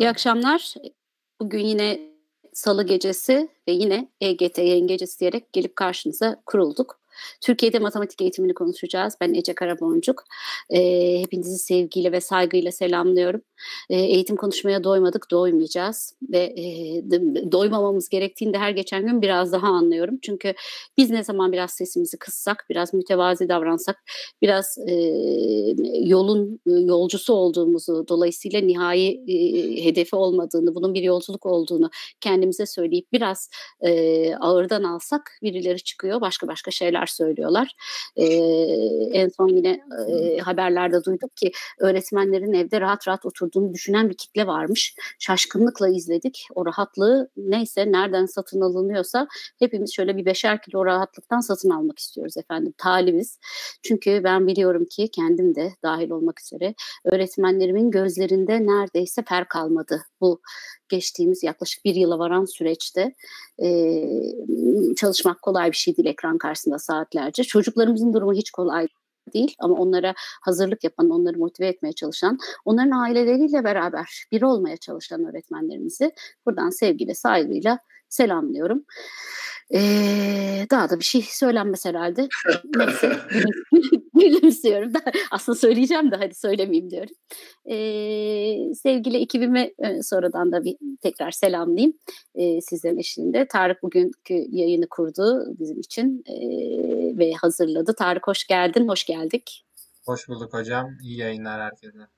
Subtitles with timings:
[0.00, 0.74] İyi akşamlar.
[1.40, 2.00] Bugün yine
[2.52, 6.97] salı gecesi ve yine EGT yayın gecesi diyerek gelip karşınıza kurulduk.
[7.40, 9.14] Türkiye'de matematik eğitimini konuşacağız.
[9.20, 10.24] Ben Ece Karaboncuk.
[10.70, 10.80] E,
[11.20, 13.40] hepinizi sevgiyle ve saygıyla selamlıyorum.
[13.90, 16.14] E, eğitim konuşmaya doymadık, doymayacağız.
[16.22, 16.64] Ve e,
[17.52, 20.18] doymamamız gerektiğini de her geçen gün biraz daha anlıyorum.
[20.22, 20.54] Çünkü
[20.96, 23.96] biz ne zaman biraz sesimizi kıssak, biraz mütevazi davransak,
[24.42, 24.94] biraz e,
[26.00, 31.90] yolun yolcusu olduğumuzu, dolayısıyla nihai e, hedefi olmadığını, bunun bir yolculuk olduğunu
[32.20, 37.72] kendimize söyleyip biraz e, ağırdan alsak birileri çıkıyor, başka başka şeyler söylüyorlar.
[38.16, 38.24] E,
[39.12, 44.46] en son yine e, haberlerde duyduk ki öğretmenlerin evde rahat rahat oturduğunu düşünen bir kitle
[44.46, 44.94] varmış.
[45.18, 46.46] Şaşkınlıkla izledik.
[46.54, 52.36] O rahatlığı neyse nereden satın alınıyorsa hepimiz şöyle bir beşer kilo rahatlıktan satın almak istiyoruz
[52.36, 52.74] efendim.
[52.78, 53.38] Talibiz.
[53.82, 60.40] Çünkü ben biliyorum ki kendim de dahil olmak üzere öğretmenlerimin gözlerinde neredeyse per kalmadı bu
[60.88, 63.14] geçtiğimiz yaklaşık bir yıla varan süreçte
[63.62, 63.68] e,
[64.96, 67.44] çalışmak kolay bir şey değil ekran karşısında saatlerce.
[67.44, 68.86] Çocuklarımızın durumu hiç kolay
[69.34, 75.24] değil ama onlara hazırlık yapan, onları motive etmeye çalışan, onların aileleriyle beraber bir olmaya çalışan
[75.24, 76.12] öğretmenlerimizi
[76.46, 78.84] buradan sevgiyle, saygıyla selamlıyorum.
[79.74, 82.28] Ee, daha da bir şey söylenmez herhalde.
[82.76, 83.12] Neyse
[84.14, 84.94] gülümsüyorum.
[84.94, 84.98] Da,
[85.30, 87.14] aslında söyleyeceğim de hadi söylemeyeyim diyorum.
[87.66, 91.92] Ee, sevgili ekibime sonradan da bir tekrar selamlayayım
[92.34, 93.46] ee, sizlerin eşliğinde.
[93.48, 97.94] Tarık bugünkü yayını kurdu bizim için ee, ve hazırladı.
[97.94, 99.64] Tarık hoş geldin, hoş geldik.
[100.04, 100.90] Hoş bulduk hocam.
[101.02, 102.17] İyi yayınlar herkese.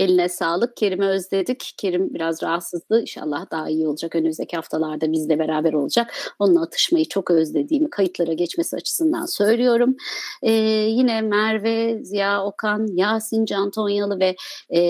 [0.00, 0.76] Eline sağlık.
[0.76, 1.74] Kerim'i özledik.
[1.76, 3.00] Kerim biraz rahatsızdı.
[3.00, 4.14] İnşallah daha iyi olacak.
[4.14, 6.14] Önümüzdeki haftalarda bizle beraber olacak.
[6.38, 9.96] Onunla atışmayı çok özlediğimi kayıtlara geçmesi açısından söylüyorum.
[10.42, 10.52] Ee,
[10.88, 14.36] yine Merve, Ziya Okan, Yasin Can Tonyalı ve
[14.70, 14.80] e,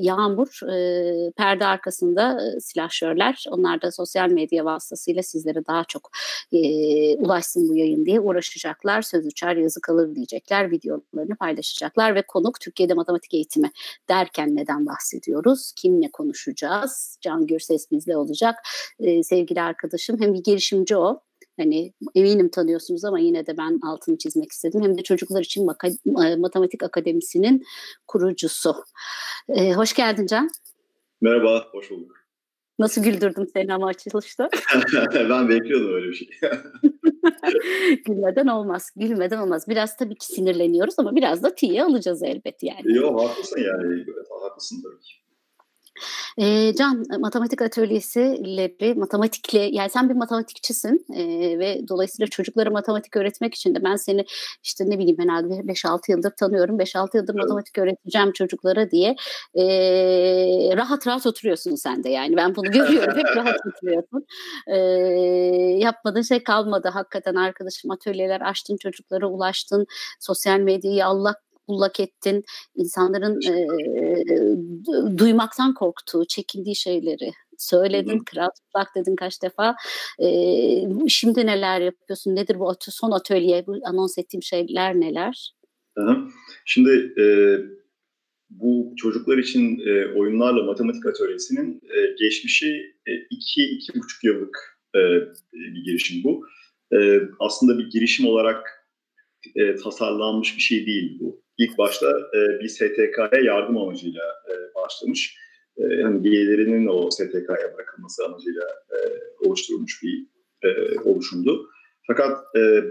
[0.00, 3.44] Yağmur e, perde arkasında e, silahşörler.
[3.50, 6.10] Onlar da sosyal medya vasıtasıyla sizlere daha çok
[6.52, 6.58] e,
[7.16, 9.02] ulaşsın bu yayın diye uğraşacaklar.
[9.02, 10.70] Söz uçar yazı kalır diyecekler.
[10.70, 13.70] Videolarını paylaşacaklar ve konuk Türkiye'de matematik eğitimi
[14.08, 15.72] der derken neden bahsediyoruz?
[15.76, 17.18] Kimle konuşacağız?
[17.20, 18.54] Can Gürses bizle olacak.
[19.00, 21.20] Ee, sevgili arkadaşım hem bir girişimci o
[21.56, 24.82] hani eminim tanıyorsunuz ama yine de ben altını çizmek istedim.
[24.82, 25.66] Hem de Çocuklar için
[26.38, 27.64] Matematik Akademisi'nin
[28.06, 28.74] kurucusu.
[29.48, 30.50] Ee, hoş geldin Can.
[31.20, 32.16] Merhaba, hoş bulduk.
[32.78, 34.48] Nasıl güldürdüm seni ama açılışta?
[35.14, 36.28] ben bekliyordum öyle bir şey.
[38.06, 38.90] Gülmeden olmaz.
[38.96, 39.64] Gülmeden olmaz.
[39.68, 42.96] Biraz tabii ki sinirleniyoruz ama biraz da tiye alacağız elbet yani.
[42.96, 44.04] Yok haklısın yani.
[44.42, 45.27] Haklısın tabii ki.
[46.38, 51.24] E, Can, matematik atölyesiyle, matematikle, yani sen bir matematikçisin e,
[51.58, 54.24] ve dolayısıyla çocuklara matematik öğretmek için de ben seni
[54.62, 56.78] işte ne bileyim herhalde 5-6 yıldır tanıyorum.
[56.78, 57.42] 5-6 yıldır evet.
[57.42, 59.16] matematik öğreteceğim çocuklara diye
[59.54, 59.64] e,
[60.76, 62.36] rahat rahat oturuyorsun sen de yani.
[62.36, 63.18] Ben bunu görüyorum.
[63.18, 64.26] Hep rahat oturuyorsun.
[64.66, 64.76] E,
[65.78, 67.90] yapmadığın şey kalmadı hakikaten arkadaşım.
[67.90, 69.86] Atölyeler açtın, çocuklara ulaştın.
[70.20, 71.34] Sosyal medyayı Allah
[71.68, 72.44] bullak ettin.
[72.76, 78.18] İnsanların e, duymaktan korktuğu, çekindiği şeyleri söyledin.
[78.18, 79.76] Kral bak dedin kaç defa.
[80.22, 80.28] E,
[81.08, 82.36] şimdi neler yapıyorsun?
[82.36, 83.66] Nedir bu atö son atölye?
[83.66, 85.54] Bu anons ettiğim şeyler neler?
[86.64, 86.90] Şimdi
[87.20, 87.24] e,
[88.50, 94.98] bu çocuklar için e, oyunlarla matematik atölyesinin e, geçmişi e, iki, iki buçuk yıllık e,
[95.52, 96.46] bir girişim bu.
[96.96, 98.77] E, aslında bir girişim olarak
[99.56, 105.38] e, tasarlanmış bir şey değil bu ilk başta e, bir STK'ya yardım amacıyla e, başlamış.
[105.76, 108.96] E, yani üyelerinin o STK'ya bırakılması amacıyla e,
[109.46, 110.26] oluşturulmuş bir
[110.62, 111.68] e, oluşumdu.
[112.06, 112.84] Fakat e,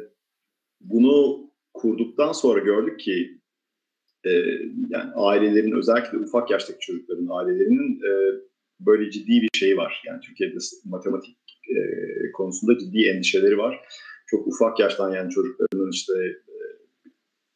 [0.82, 3.40] bunu kurduktan sonra gördük ki
[4.26, 4.30] e,
[4.90, 8.12] yani ailelerin özellikle ufak yaştaki çocukların ailelerinin e,
[8.80, 10.04] böyle ciddi bir şey var.
[10.06, 11.38] Yani Türkiye'de matematik
[11.70, 11.82] e,
[12.32, 13.80] konusunda ciddi endişeleri var.
[14.28, 16.14] Çok ufak yaştan yani çocuklarının işte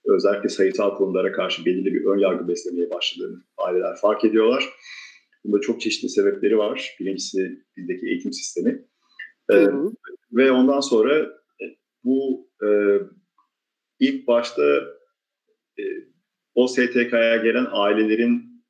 [0.05, 4.69] özellikle sayısal konulara karşı belirli bir ön yargı beslemeye başladığını aileler fark ediyorlar.
[5.43, 6.95] Bunda çok çeşitli sebepleri var.
[6.99, 8.85] Birincisi bizdeki eğitim sistemi.
[9.51, 9.67] Ee,
[10.31, 11.19] ve ondan sonra
[11.61, 11.65] e,
[12.03, 12.69] bu e,
[13.99, 14.63] ilk başta
[15.79, 15.83] e,
[16.55, 18.63] o STK'ya gelen ailelerin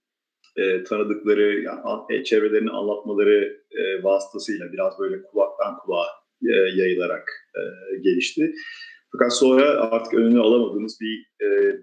[0.56, 7.61] e, tanıdıkları, yani, e, çevrelerini anlatmaları e, vasıtasıyla biraz böyle kulaktan kulağa e, yayılarak e,
[8.01, 8.53] gelişti.
[9.11, 11.77] Fakat sonra artık önünü alamadığımız bir e,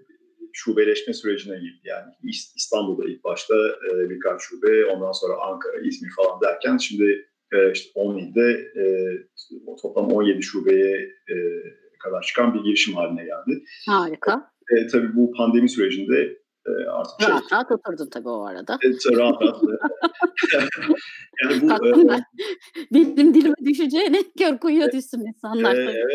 [0.53, 1.81] şubeleşme sürecine girdi.
[1.83, 2.13] Yani
[2.55, 3.55] İstanbul'da ilk başta
[3.91, 8.51] e, birkaç şube, ondan sonra Ankara, İzmir falan derken şimdi e, işte 17'de
[8.81, 8.85] e,
[9.81, 10.97] toplam 17 şubeye
[11.29, 11.35] e,
[11.99, 13.63] kadar çıkan bir girişim haline geldi.
[13.87, 14.51] Harika.
[14.71, 16.38] E, tabii bu pandemi sürecinde
[16.89, 18.77] artık rahat şey, rahat oturdun tabii o arada.
[18.85, 19.63] Evet, rahat rahat.
[21.43, 22.23] yani bu e, ben.
[22.93, 25.75] dilim dilime düşeceğine kör kuyuya düşsün insanlar.
[25.75, 26.05] E, evet,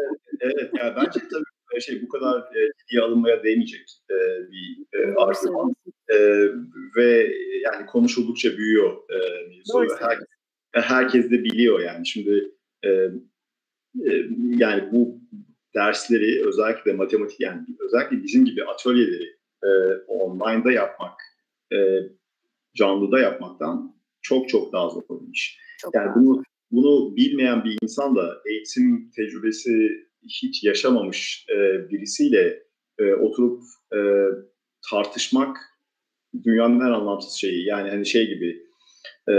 [0.41, 0.71] evet.
[0.79, 4.15] Yani bence tabii şey bu kadar e, ciddiye alınmaya değmeyecek e,
[4.51, 5.75] bir e, argüman.
[6.09, 6.19] E,
[6.97, 9.19] ve yani konuşuldukça büyüyor e,
[9.49, 9.97] mevzu.
[10.01, 10.19] Her,
[10.83, 12.07] herkes de biliyor yani.
[12.07, 12.51] Şimdi
[12.85, 12.89] e,
[14.07, 14.13] e,
[14.57, 15.21] yani bu
[15.75, 19.34] dersleri özellikle matematik yani özellikle bizim gibi atölyeleri
[19.65, 19.71] e,
[20.09, 21.21] online'da yapmak,
[21.73, 21.79] e,
[22.77, 25.59] canlıda yapmaktan çok çok daha zor bir iş.
[25.79, 29.91] Çok yani bunu bunu bilmeyen bir insan da eğitim tecrübesi
[30.43, 32.63] hiç yaşamamış e, birisiyle
[32.99, 33.63] e, oturup
[33.97, 34.01] e,
[34.91, 35.57] tartışmak
[36.45, 37.67] dünyanın en anlamsız şeyi.
[37.67, 38.63] Yani hani şey gibi
[39.29, 39.35] e,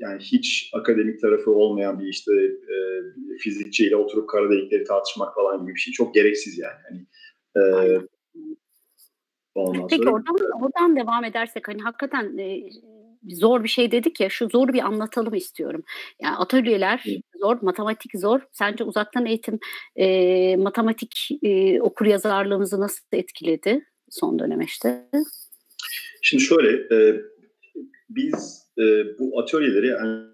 [0.00, 2.76] yani hiç akademik tarafı olmayan bir işte e,
[3.38, 5.92] fizikçiyle oturup kara delikleri tartışmak falan gibi bir şey.
[5.92, 6.78] Çok gereksiz yani.
[6.88, 7.06] Hani,
[7.56, 8.00] e,
[9.60, 12.70] ondan Peki sonra, oradan, oradan devam edersek hani hakikaten e,
[13.28, 15.82] zor bir şey dedik ya şu zoru bir anlatalım istiyorum.
[16.22, 17.04] Yani atölyeler
[17.40, 18.40] zor, matematik zor.
[18.52, 19.58] Sence uzaktan eğitim
[19.96, 25.08] e, matematik e, okur yazarlığımızı nasıl etkiledi son dönemeçte?
[26.22, 27.20] Şimdi şöyle e,
[28.10, 28.82] biz e,
[29.18, 30.28] bu atölyeleri yani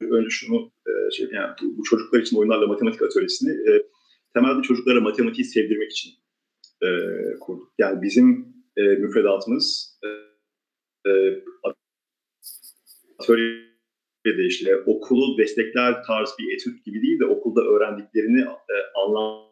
[0.00, 3.82] önce şunu e, şey, yani bu, bu çocuklar için oyunlarla matematik atölyesini e,
[4.36, 6.12] temelde çocuklara matematiği sevdirmek için
[6.82, 6.88] e,
[7.40, 7.72] kurduk.
[7.78, 10.08] Yani bizim e, müfredatımız e,
[11.10, 11.44] e,
[13.18, 19.46] atölyede işte okulu destekler tarz bir etüt gibi değil de okulda öğrendiklerini e, anlam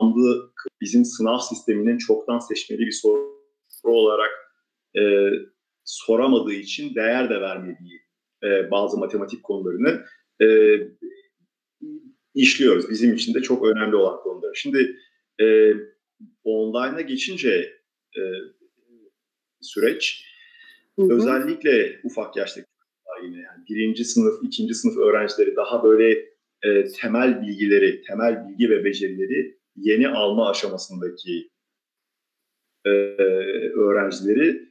[0.00, 3.40] kullandığı bizim sınav sisteminin çoktan seçmeli bir soru
[3.84, 4.30] olarak
[4.98, 5.02] e,
[5.84, 8.00] soramadığı için değer de vermediği
[8.44, 10.04] e, bazı matematik konularını
[10.42, 10.46] e,
[12.34, 12.90] işliyoruz.
[12.90, 14.54] Bizim için de çok önemli olan konular.
[14.54, 14.96] Şimdi
[15.40, 15.74] e,
[16.44, 17.72] online'a geçince
[18.16, 18.22] e,
[19.60, 20.24] süreç
[20.98, 21.14] hı hı.
[21.14, 22.66] özellikle ufak yaştaki
[23.22, 26.10] yine yani birinci sınıf, ikinci sınıf öğrencileri daha böyle
[26.62, 31.50] e, temel bilgileri, temel bilgi ve becerileri yeni alma aşamasındaki
[32.84, 32.90] e,
[33.76, 34.68] öğrencileri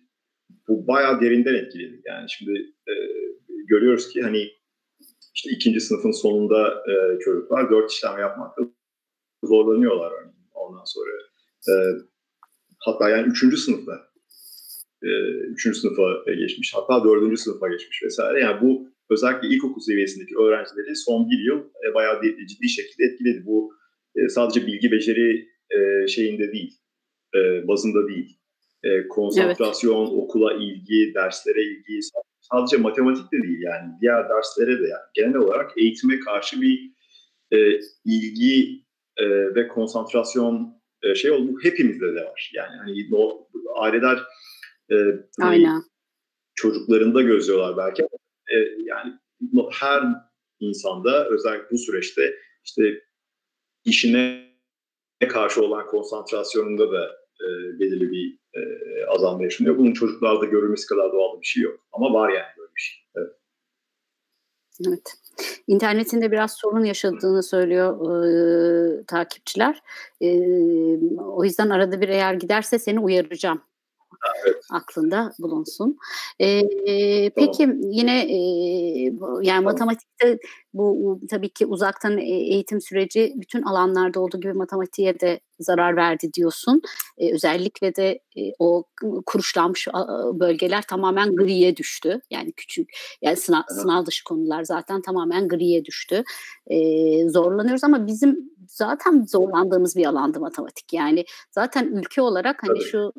[0.67, 2.01] bu bayağı derinden etkiledi.
[2.05, 2.93] Yani şimdi e,
[3.67, 4.51] görüyoruz ki hani
[5.35, 8.61] işte ikinci sınıfın sonunda e, çocuklar dört işlem yapmakta
[9.43, 10.13] zorlanıyorlar
[10.53, 11.11] ondan sonra.
[11.69, 11.73] E,
[12.79, 14.09] hatta yani üçüncü sınıfta
[15.03, 15.09] e,
[15.53, 18.39] üçüncü sınıfa geçmiş hatta dördüncü sınıfa geçmiş vesaire.
[18.39, 23.45] Yani bu özellikle ilkokul seviyesindeki öğrencileri son bir yıl e, bayağı ciddi şekilde etkiledi.
[23.45, 23.73] Bu
[24.15, 26.77] e, sadece bilgi beceri e, şeyinde değil,
[27.35, 28.39] e, bazında değil.
[28.83, 30.13] E, konsantrasyon, evet.
[30.13, 31.99] okula ilgi, derslere ilgi,
[32.51, 36.91] sadece matematik de değil yani diğer derslere de yani genel olarak eğitime karşı bir
[37.51, 38.83] e, ilgi
[39.17, 42.51] e, ve konsantrasyon e, şey oldu hepimizde de var.
[42.53, 44.19] Yani hani no, aileler
[44.91, 44.95] e,
[45.41, 45.83] Aynen.
[46.55, 48.03] çocuklarında gözlüyorlar belki.
[48.53, 49.13] E, yani
[49.71, 50.03] her
[50.59, 52.35] insanda özellikle bu süreçte
[52.65, 53.03] işte
[53.85, 54.49] işine
[55.29, 58.61] karşı olan konsantrasyonunda da e, belirli bir e,
[59.05, 59.77] azalma yaşanıyor.
[59.77, 61.79] Bunun çocuklarda görülmesi kadar doğal bir şey yok.
[61.91, 63.03] Ama var yani böyle bir şey.
[63.15, 63.33] Evet.
[64.87, 65.13] Evet.
[65.67, 67.91] İnternetinde biraz sorun yaşadığını söylüyor
[68.25, 69.81] e, takipçiler.
[70.21, 70.29] E,
[71.19, 73.61] o yüzden arada bir eğer giderse seni uyaracağım
[74.45, 74.63] evet.
[74.71, 75.97] aklında bulunsun.
[76.39, 77.31] Ee, tamam.
[77.35, 78.37] Peki yine e,
[79.41, 79.63] yani tamam.
[79.63, 80.37] matematikte
[80.73, 86.33] bu tabii ki uzaktan e, eğitim süreci bütün alanlarda olduğu gibi matematiğe de zarar verdi
[86.33, 86.81] diyorsun.
[87.17, 88.83] Ee, özellikle de e, o
[89.25, 89.87] kuruşlanmış
[90.33, 92.21] bölgeler tamamen griye düştü.
[92.31, 92.89] Yani küçük
[93.21, 96.23] yani sınav, sınav dışı konular zaten tamamen griye düştü.
[96.67, 100.93] Ee, zorlanıyoruz ama bizim zaten zorlandığımız bir alandı matematik.
[100.93, 102.89] Yani zaten ülke olarak hani Tabii.
[102.89, 103.13] şu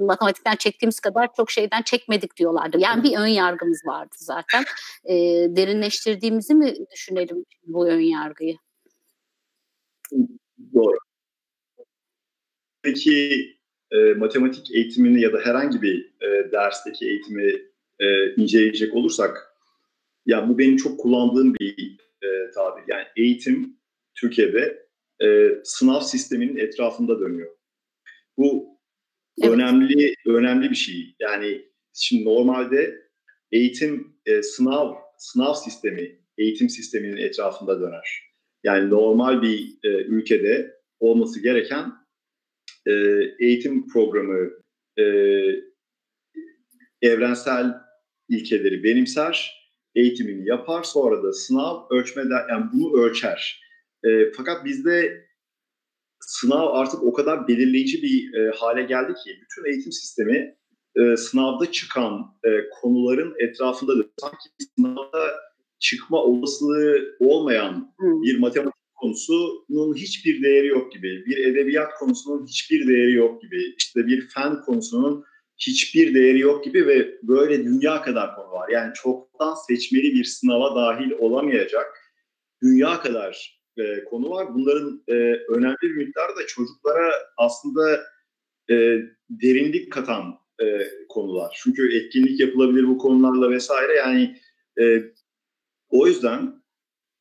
[0.00, 2.78] matematikten çektiğimiz kadar çok şeyden çekmedik diyorlardı.
[2.80, 4.64] Yani bir ön yargımız vardı zaten.
[5.04, 5.14] E,
[5.56, 8.56] derinleştirdiğimizi mi düşünelim bu ön yargıyı?
[10.74, 10.98] Doğru.
[12.82, 13.56] Peki
[13.90, 17.52] e, matematik eğitimini ya da herhangi bir e, dersteki eğitimi
[17.98, 19.54] e, inceleyecek olursak
[20.26, 22.82] ya bu benim çok kullandığım bir e, tabir.
[22.88, 23.76] Yani eğitim
[24.14, 24.88] Türkiye'de
[25.22, 27.56] e, sınav sisteminin etrafında dönüyor.
[28.36, 28.78] Bu
[29.42, 29.52] Evet.
[29.52, 31.14] Önemli önemli bir şey.
[31.20, 33.08] Yani şimdi normalde
[33.52, 38.27] eğitim e, sınav sınav sistemi eğitim sisteminin etrafında döner.
[38.68, 41.92] Yani normal bir e, ülkede olması gereken
[42.86, 42.92] e,
[43.40, 44.50] eğitim programı
[44.98, 45.04] e,
[47.02, 47.74] evrensel
[48.28, 49.58] ilkeleri benimser,
[49.94, 53.60] eğitimini yapar, sonra da sınav ölçmeden yani bunu ölçer.
[54.04, 55.24] E, fakat bizde
[56.20, 60.56] sınav artık o kadar belirleyici bir e, hale geldi ki bütün eğitim sistemi
[60.96, 65.47] e, sınavda çıkan e, konuların etrafında sanki sınavda
[65.78, 73.12] çıkma olasılığı olmayan bir matematik konusunun hiçbir değeri yok gibi, bir edebiyat konusunun hiçbir değeri
[73.12, 75.24] yok gibi, işte bir fen konusunun
[75.58, 78.68] hiçbir değeri yok gibi ve böyle dünya kadar konu var.
[78.68, 81.86] Yani çoktan seçmeli bir sınava dahil olamayacak
[82.62, 84.54] dünya kadar e, konu var.
[84.54, 85.14] Bunların e,
[85.48, 88.00] önemli bir miktarı da çocuklara aslında
[88.70, 88.74] e,
[89.30, 91.60] derinlik katan e, konular.
[91.62, 93.92] Çünkü etkinlik yapılabilir bu konularla vesaire.
[93.94, 94.36] Yani
[94.80, 95.02] e,
[95.90, 96.62] o yüzden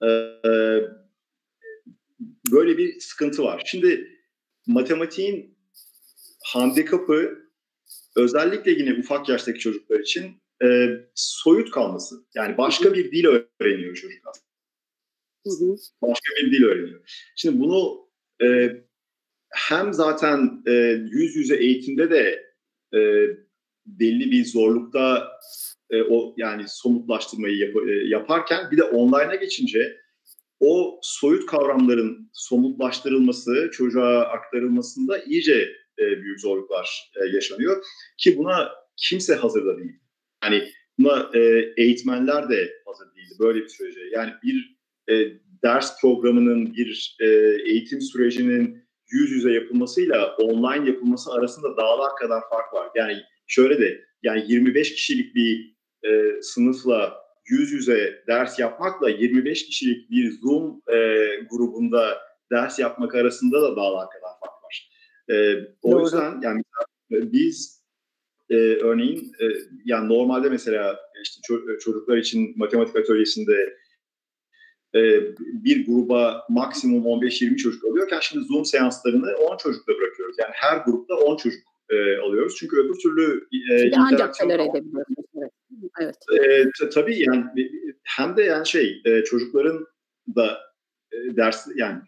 [0.04, 0.10] e,
[2.52, 3.64] böyle bir sıkıntı var.
[3.66, 4.08] Şimdi
[4.68, 5.58] matematiğin
[6.46, 7.48] handikapı
[8.16, 12.16] özellikle yine ufak yaştaki çocuklar için e, soyut kalması.
[12.36, 14.48] Yani başka bir dil öğreniyor çocuk aslında.
[16.02, 17.30] Başka bir dil öğreniyor.
[17.36, 18.10] Şimdi bunu
[18.44, 18.70] e,
[19.50, 20.72] hem zaten e,
[21.12, 22.54] yüz yüze eğitimde de
[22.94, 23.00] e,
[23.88, 25.28] belli bir zorlukta
[25.90, 29.98] e, o yani somutlaştırmayı yap, e, yaparken bir de online'a geçince
[30.60, 37.84] o soyut kavramların somutlaştırılması, çocuğa aktarılmasında iyice e, büyük zorluklar e, yaşanıyor.
[38.18, 40.00] Ki buna kimse hazır da değil.
[40.44, 40.64] Yani
[41.00, 44.00] buna e, eğitmenler de hazır değildi böyle bir sürece.
[44.12, 44.78] Yani bir
[45.10, 47.26] e, ders programının, bir e,
[47.66, 52.90] eğitim sürecinin yüz yüze yapılmasıyla online yapılması arasında dağlar kadar fark var.
[52.96, 53.18] Yani
[53.48, 60.32] şöyle de yani 25 kişilik bir e, sınıfla yüz yüze ders yapmakla 25 kişilik bir
[60.32, 60.96] Zoom e,
[61.50, 62.18] grubunda
[62.52, 64.90] ders yapmak arasında da dağlar kadar fark var.
[65.30, 66.04] E, o Doğru.
[66.04, 66.62] yüzden yani
[67.12, 67.84] biz
[68.50, 69.46] e, örneğin e,
[69.86, 71.42] yani normalde mesela işte
[71.80, 73.78] çocuklar için matematik atölyesinde
[74.96, 80.36] e, bir gruba maksimum 15-20 çocuk alıyorken şimdi Zoom seanslarını 10 çocukla bırakıyoruz.
[80.40, 82.56] Yani her grupta 10 çocuk e, alıyoruz.
[82.60, 85.14] Çünkü öbür türlü e, ancak tolere edebiliyoruz.
[86.02, 86.16] Evet.
[86.44, 87.44] E, t- tabii yani
[88.04, 89.88] hem de yani şey e, çocukların
[90.36, 90.60] da
[91.12, 92.02] e, ders yani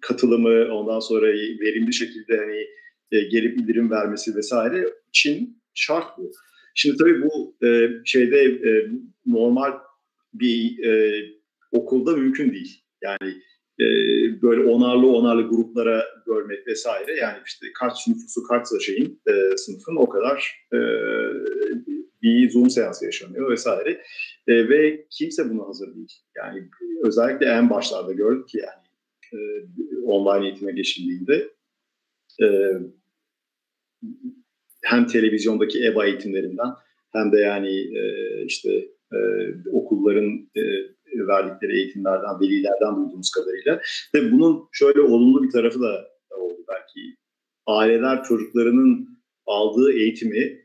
[0.00, 1.26] katılımı ondan sonra
[1.60, 2.66] verimli şekilde hani
[3.12, 6.32] e, geri bildirim vermesi vesaire için şart bu.
[6.74, 8.90] Şimdi tabii bu e, şeyde e,
[9.26, 9.72] normal
[10.34, 11.22] bir e,
[11.72, 12.80] okulda mümkün değil.
[13.02, 13.34] Yani
[13.80, 13.84] e,
[14.42, 17.16] böyle onarlı onarlı gruplara görmek vesaire.
[17.16, 20.78] Yani işte kaç nüfusu kaçsa şeyin e, sınıfın o kadar e,
[22.22, 24.02] bir Zoom seansı yaşanıyor vesaire.
[24.46, 26.12] E, ve kimse buna hazır değil.
[26.36, 26.68] Yani
[27.04, 28.84] özellikle en başlarda gördük ki yani
[29.32, 29.38] e,
[30.04, 31.48] online eğitime geçildiğinde
[32.42, 32.46] e,
[34.82, 36.70] hem televizyondaki EBA eğitimlerinden
[37.12, 38.04] hem de yani e,
[38.44, 38.70] işte
[39.12, 39.18] e,
[39.72, 40.62] okulların e,
[41.28, 43.80] verdikleri eğitimlerden, velilerden duyduğumuz kadarıyla.
[44.14, 47.16] Ve bunun şöyle olumlu bir tarafı da oldu belki.
[47.66, 49.08] Aileler çocuklarının
[49.46, 50.64] aldığı eğitimi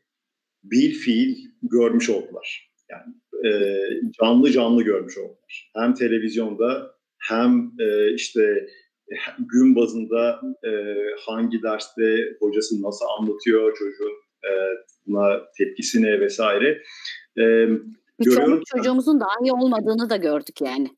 [0.63, 2.71] bil fiil görmüş oldular.
[2.89, 3.13] Yani
[3.45, 3.77] e,
[4.21, 5.71] canlı canlı görmüş oldular.
[5.75, 8.67] Hem televizyonda hem e, işte
[9.39, 10.71] gün bazında e,
[11.19, 14.13] hangi derste hocası nasıl anlatıyor çocuğun
[14.43, 14.51] e,
[15.07, 16.81] buna tepkisine vesaire.
[17.39, 17.67] E,
[18.19, 20.89] Birçok çocuğumuzun daha iyi olmadığını da gördük yani.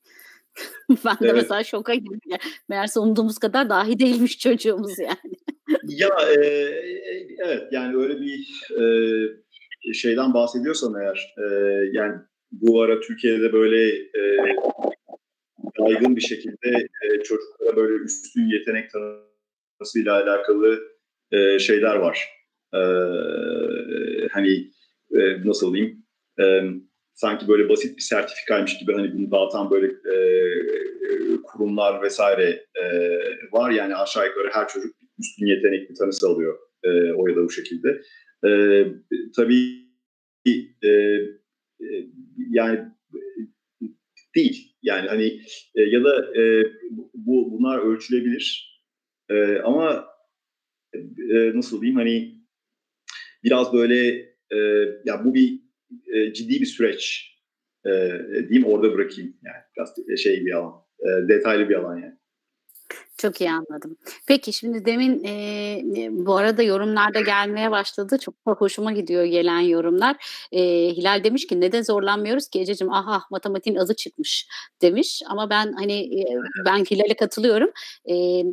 [1.06, 1.36] ben de evet.
[1.36, 2.38] mesela şoka girdim.
[2.70, 5.36] Meğerse umduğumuz kadar dahi değilmiş çocuğumuz yani.
[5.88, 6.46] ya e,
[7.38, 8.64] evet yani öyle bir
[9.90, 11.46] e, şeyden bahsediyorsan eğer e,
[11.92, 12.16] yani
[12.52, 14.56] bu ara Türkiye'de böyle e,
[15.80, 20.80] yaygın bir şekilde e, çocuklara böyle üstün yetenek tanımasıyla alakalı
[21.32, 22.30] e, şeyler var.
[22.74, 22.82] E,
[24.32, 24.72] hani
[25.12, 26.04] e, nasıl diyeyim?
[26.40, 26.62] E,
[27.22, 30.16] sanki böyle basit bir sertifikaymış gibi hani bunu dağıtan böyle e,
[31.44, 32.86] kurumlar vesaire e,
[33.52, 33.72] var.
[33.72, 38.02] Yani aşağı yukarı her çocuk üstün yetenekli tanısı alıyor e, o ya da bu şekilde.
[38.48, 38.52] E,
[39.36, 39.82] tabii
[40.48, 40.52] e,
[40.90, 42.08] e,
[42.50, 42.80] yani
[44.36, 44.76] değil.
[44.84, 45.42] Yani hani
[45.76, 46.64] e, ya da e,
[47.14, 48.72] bu bunlar ölçülebilir.
[49.30, 50.08] E, ama
[51.34, 52.42] e, nasıl diyeyim hani
[53.44, 54.08] biraz böyle
[54.52, 54.58] e,
[55.06, 55.61] ya bu bir
[56.14, 57.32] e, ciddi bir süreç
[57.86, 57.90] e,
[58.50, 62.22] diyeyim orada bırakayım yani biraz şey bir alan e, detaylı bir alan yani.
[63.18, 63.98] Çok iyi anladım.
[64.28, 68.18] Peki şimdi demin e, bu arada yorumlarda gelmeye başladı.
[68.22, 70.16] Çok hoşuma gidiyor gelen yorumlar.
[70.52, 74.48] E, Hilal demiş ki neden zorlanmıyoruz ki Ececiğim aha matematiğin azı çıkmış
[74.82, 75.22] demiş.
[75.28, 76.26] Ama ben hani e,
[76.66, 77.72] ben Hilal'e katılıyorum.
[78.10, 78.44] E,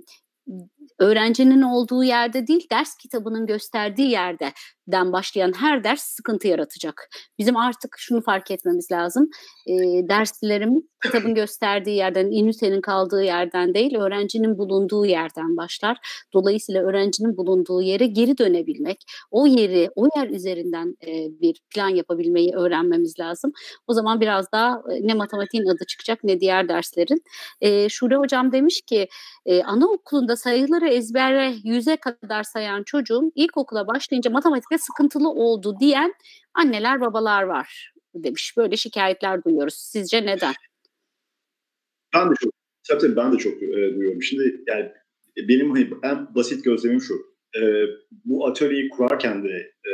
[0.99, 4.53] öğrencinin olduğu yerde değil ders kitabının gösterdiği yerde
[4.89, 7.09] den başlayan her ders sıkıntı yaratacak.
[7.39, 9.29] Bizim artık şunu fark etmemiz lazım.
[9.67, 9.75] E,
[10.09, 15.99] derslerimiz kitabın gösterdiği yerden, ünitenin kaldığı yerden değil, öğrencinin bulunduğu yerden başlar.
[16.35, 18.99] Dolayısıyla öğrencinin bulunduğu yere geri dönebilmek,
[19.31, 23.53] o yeri, o yer üzerinden e, bir plan yapabilmeyi öğrenmemiz lazım.
[23.87, 27.23] O zaman biraz daha ne matematiğin adı çıkacak ne diğer derslerin.
[27.61, 29.09] E, Şule Hocam demiş ki,
[29.47, 30.37] e, anaokulunda
[30.79, 36.15] sayıları ezbere yüze kadar sayan çocuğun ilkokula başlayınca matematikte sıkıntılı oldu diyen
[36.55, 38.55] anneler babalar var demiş.
[38.57, 39.75] Böyle şikayetler duyuyoruz.
[39.75, 40.55] Sizce neden?
[42.15, 42.53] Ben de çok,
[42.89, 44.23] tabii tabii ben de çok e, duyuyorum.
[44.23, 44.93] Şimdi yani
[45.49, 47.15] benim hani en basit gözlemim şu.
[47.57, 47.61] E,
[48.25, 49.93] bu atölyeyi kurarken de e,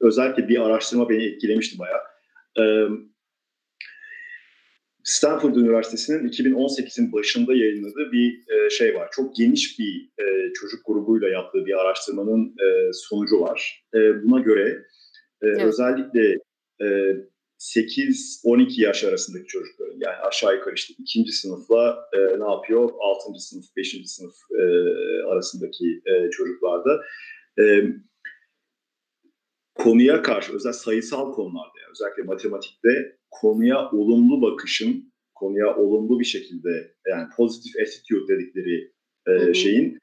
[0.00, 2.00] özellikle bir araştırma beni etkilemişti bayağı.
[2.58, 2.62] E,
[5.08, 9.08] Stanford Üniversitesi'nin 2018'in başında yayınladığı bir e, şey var.
[9.12, 13.84] Çok geniş bir e, çocuk grubuyla yaptığı bir araştırmanın e, sonucu var.
[13.94, 14.68] E, buna göre
[15.42, 15.62] e, evet.
[15.64, 16.38] özellikle
[16.80, 16.86] e,
[17.58, 22.90] 8-12 yaş arasındaki çocukların yani aşağı yukarı işte ikinci sınıfla e, ne yapıyor?
[23.00, 24.62] Altıncı sınıf, beşinci sınıf e,
[25.26, 27.00] arasındaki e, çocuklarda
[27.60, 27.82] e,
[29.74, 36.94] konuya karşı özel sayısal konularda yani özellikle matematikte konuya olumlu bakışın konuya olumlu bir şekilde
[37.08, 38.92] yani pozitif attitude dedikleri
[39.28, 39.98] e, şeyin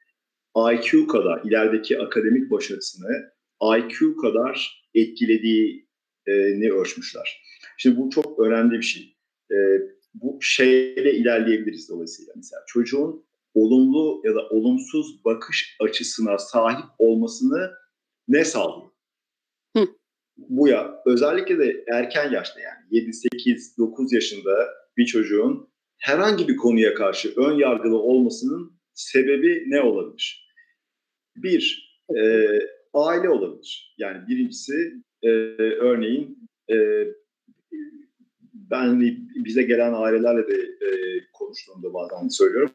[0.72, 3.32] IQ kadar ilerideki akademik başarısını
[3.78, 7.42] IQ kadar etkilediğini ölçmüşler.
[7.78, 9.16] Şimdi bu çok önemli bir şey.
[9.50, 9.56] E,
[10.14, 12.32] bu şeyle ilerleyebiliriz dolayısıyla.
[12.36, 17.70] Mesela çocuğun olumlu ya da olumsuz bakış açısına sahip olmasını
[18.28, 18.90] ne sağlıyor?
[20.36, 26.56] Bu ya özellikle de erken yaşta yani 7, 8, 9 yaşında bir çocuğun herhangi bir
[26.56, 30.46] konuya karşı ön yargılı olmasının sebebi ne olabilir?
[31.36, 32.48] Bir, e,
[32.94, 33.94] aile olabilir.
[33.98, 35.28] Yani birincisi e,
[35.58, 36.76] örneğin e,
[38.52, 40.88] ben hani bize gelen ailelerle de e,
[41.32, 42.70] konuştuğumda bazen söylüyorum.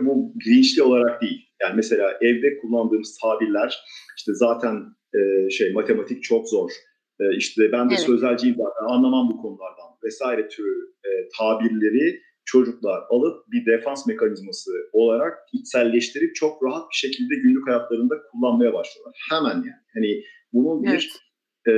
[0.00, 1.48] Bu bilinçli olarak değil.
[1.62, 3.84] Yani mesela evde kullandığımız tabirler
[4.16, 6.70] işte zaten e, şey matematik çok zor.
[7.20, 8.06] E, işte ben de evet.
[8.06, 15.38] sözelciyim zaten anlamam bu konulardan vesaire türü e, tabirleri çocuklar alıp bir defans mekanizması olarak
[15.52, 19.26] içselleştirip çok rahat bir şekilde günlük hayatlarında kullanmaya başlıyorlar.
[19.30, 19.82] Hemen yani.
[19.94, 21.20] Hani bunun bir
[21.66, 21.68] evet.
[21.68, 21.74] e,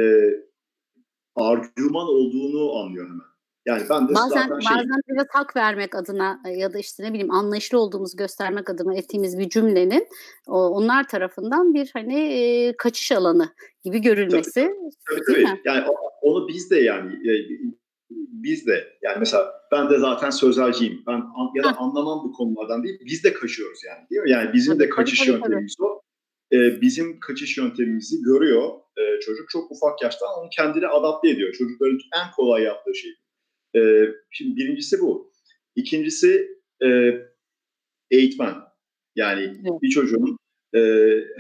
[1.37, 3.28] argüman olduğunu anlıyor hemen.
[3.69, 4.77] Yani ben de bazen, zaten şey...
[4.77, 8.95] bazen biraz hak vermek adına e, ya da işte ne bileyim anlayışlı olduğumuzu göstermek adına
[8.99, 10.07] ettiğimiz bir cümlenin
[10.47, 13.49] onlar tarafından bir hani e, kaçış alanı
[13.85, 14.75] gibi görülmesi.
[15.11, 15.45] Tabii tabii.
[15.45, 15.61] tabii.
[15.65, 15.85] Yani
[16.23, 17.33] onu biz de yani e,
[18.43, 21.03] biz de yani mesela ben de zaten sözelciyim.
[21.07, 21.23] Ben
[21.55, 23.01] ya da anlamam bu konulardan değil.
[23.05, 24.31] Biz de kaçıyoruz yani değil mi?
[24.31, 25.89] Yani bizim tabii, de kaçış tabii, yöntemimiz tabii.
[25.89, 26.03] o.
[26.53, 31.53] Ee, bizim kaçış yöntemimizi görüyor e, çocuk çok ufak yaştan onu kendine adapte ediyor.
[31.53, 33.11] Çocukların en kolay yaptığı şey.
[33.79, 35.33] E, şimdi birincisi bu.
[35.77, 36.49] İkincisi
[36.83, 36.89] e,
[38.11, 38.55] eğitmen.
[39.17, 39.83] Yani evet.
[39.83, 40.39] bir çocuğun
[40.75, 40.81] e,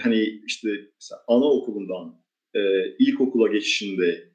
[0.00, 0.68] hani işte
[1.00, 2.22] mesela anaokulundan
[2.54, 2.60] e,
[2.98, 4.28] ilkokula geçişinde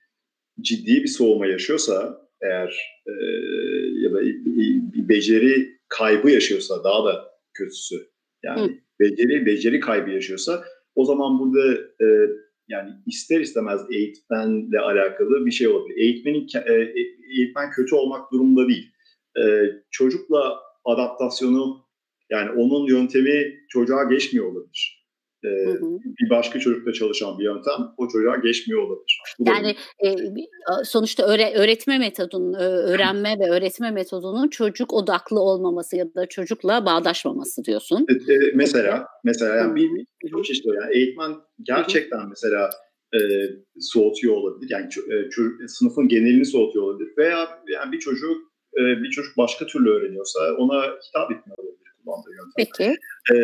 [0.61, 3.13] ciddi bir soğuma yaşıyorsa eğer e,
[4.03, 7.95] ya da bir beceri kaybı yaşıyorsa daha da kötüsü
[8.43, 8.69] yani Hı.
[8.99, 10.63] beceri beceri kaybı yaşıyorsa
[10.95, 12.07] o zaman burada e,
[12.73, 15.97] yani ister istemez eğitmenle alakalı bir şey olabilir.
[15.97, 16.93] Eğitmenin e, e,
[17.37, 18.91] eğitmen kötü olmak durumunda değil.
[19.37, 19.43] E,
[19.91, 21.85] çocukla adaptasyonu
[22.29, 24.92] yani onun yöntemi çocuğa geçmiyor olabilir.
[25.45, 25.99] Ee, hı hı.
[26.03, 29.21] bir başka çocukla çalışan bir yöntem o çocuğa geçmiyor olabilir.
[29.39, 30.15] Bu yani e,
[30.83, 37.63] sonuçta öğre, öğretme metodunun, öğrenme ve öğretme metodunun çocuk odaklı olmaması ya da çocukla bağdaşmaması
[37.65, 38.05] diyorsun.
[38.09, 39.89] E, e, mesela mesela yani bir,
[40.23, 41.31] bir çok çeşitli yani eğitmen
[41.63, 42.29] gerçekten hı hı.
[42.29, 42.69] mesela
[43.13, 43.19] e,
[43.79, 44.69] soğutuyor olabilir.
[44.71, 48.37] Yani e, çocuk, sınıfın genelini soğutuyor olabilir veya yani bir çocuk
[48.79, 52.53] e, bir çocuk başka türlü öğreniyorsa ona hitap etmiyor olabilir kullandığı yöntem.
[52.57, 52.97] Peki.
[53.33, 53.35] E,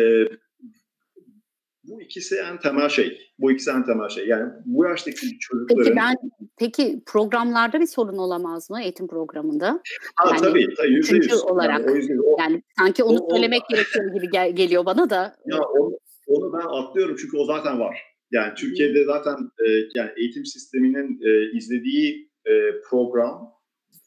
[1.90, 3.18] bu ikisi en temel şey.
[3.38, 4.26] Bu ikisi en temel şey.
[4.26, 5.84] Yani bu yaştaki çocukların...
[5.84, 6.14] Peki ben
[6.58, 9.80] peki programlarda bir sorun olamaz mı eğitim programında?
[10.16, 10.74] Ha, yani, tabii.
[10.76, 11.44] tabii yüzde yüz.
[11.44, 11.80] olarak.
[11.80, 15.36] Yani, o yüzde, o, yani sanki onu o, söylemek gerekiyor gibi gel, geliyor bana da.
[15.46, 17.96] Ya onu, onu ben atlıyorum çünkü o zaten var.
[18.30, 22.52] Yani Türkiye'de zaten e, yani eğitim sisteminin e, izlediği e,
[22.90, 23.52] program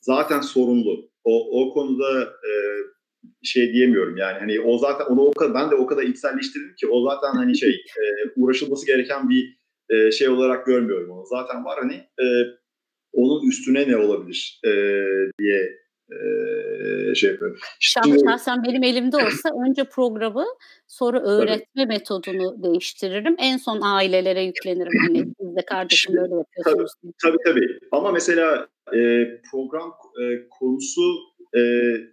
[0.01, 1.09] zaten sorunlu.
[1.23, 2.51] O, o konuda e,
[3.43, 6.87] şey diyemiyorum yani hani o zaten onu o kadar ben de o kadar içselleştirdim ki
[6.87, 8.03] o zaten hani şey e,
[8.35, 9.57] uğraşılması gereken bir
[9.89, 12.25] e, şey olarak görmüyorum onu zaten var hani e,
[13.13, 14.71] onun üstüne ne olabilir e,
[15.39, 17.57] diye e, şey yapıyorum.
[17.79, 20.45] Şimdi, Şahsen benim elimde olsa önce programı
[20.87, 21.87] sonra öğretme tabii.
[21.87, 23.35] metodunu değiştiririm.
[23.39, 24.91] En son ailelere yüklenirim.
[25.07, 26.91] Hani siz de kardeşim Şimdi, böyle yapıyorsunuz.
[27.23, 27.67] Tabii tabii.
[27.67, 27.79] tabii.
[27.91, 30.23] Ama mesela e, program e,
[30.59, 31.01] konusu
[31.55, 31.61] e,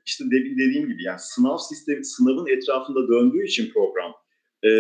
[0.07, 4.12] işte de, dediğim gibi yani sınav sistemi sınavın etrafında döndüğü için program
[4.64, 4.70] e,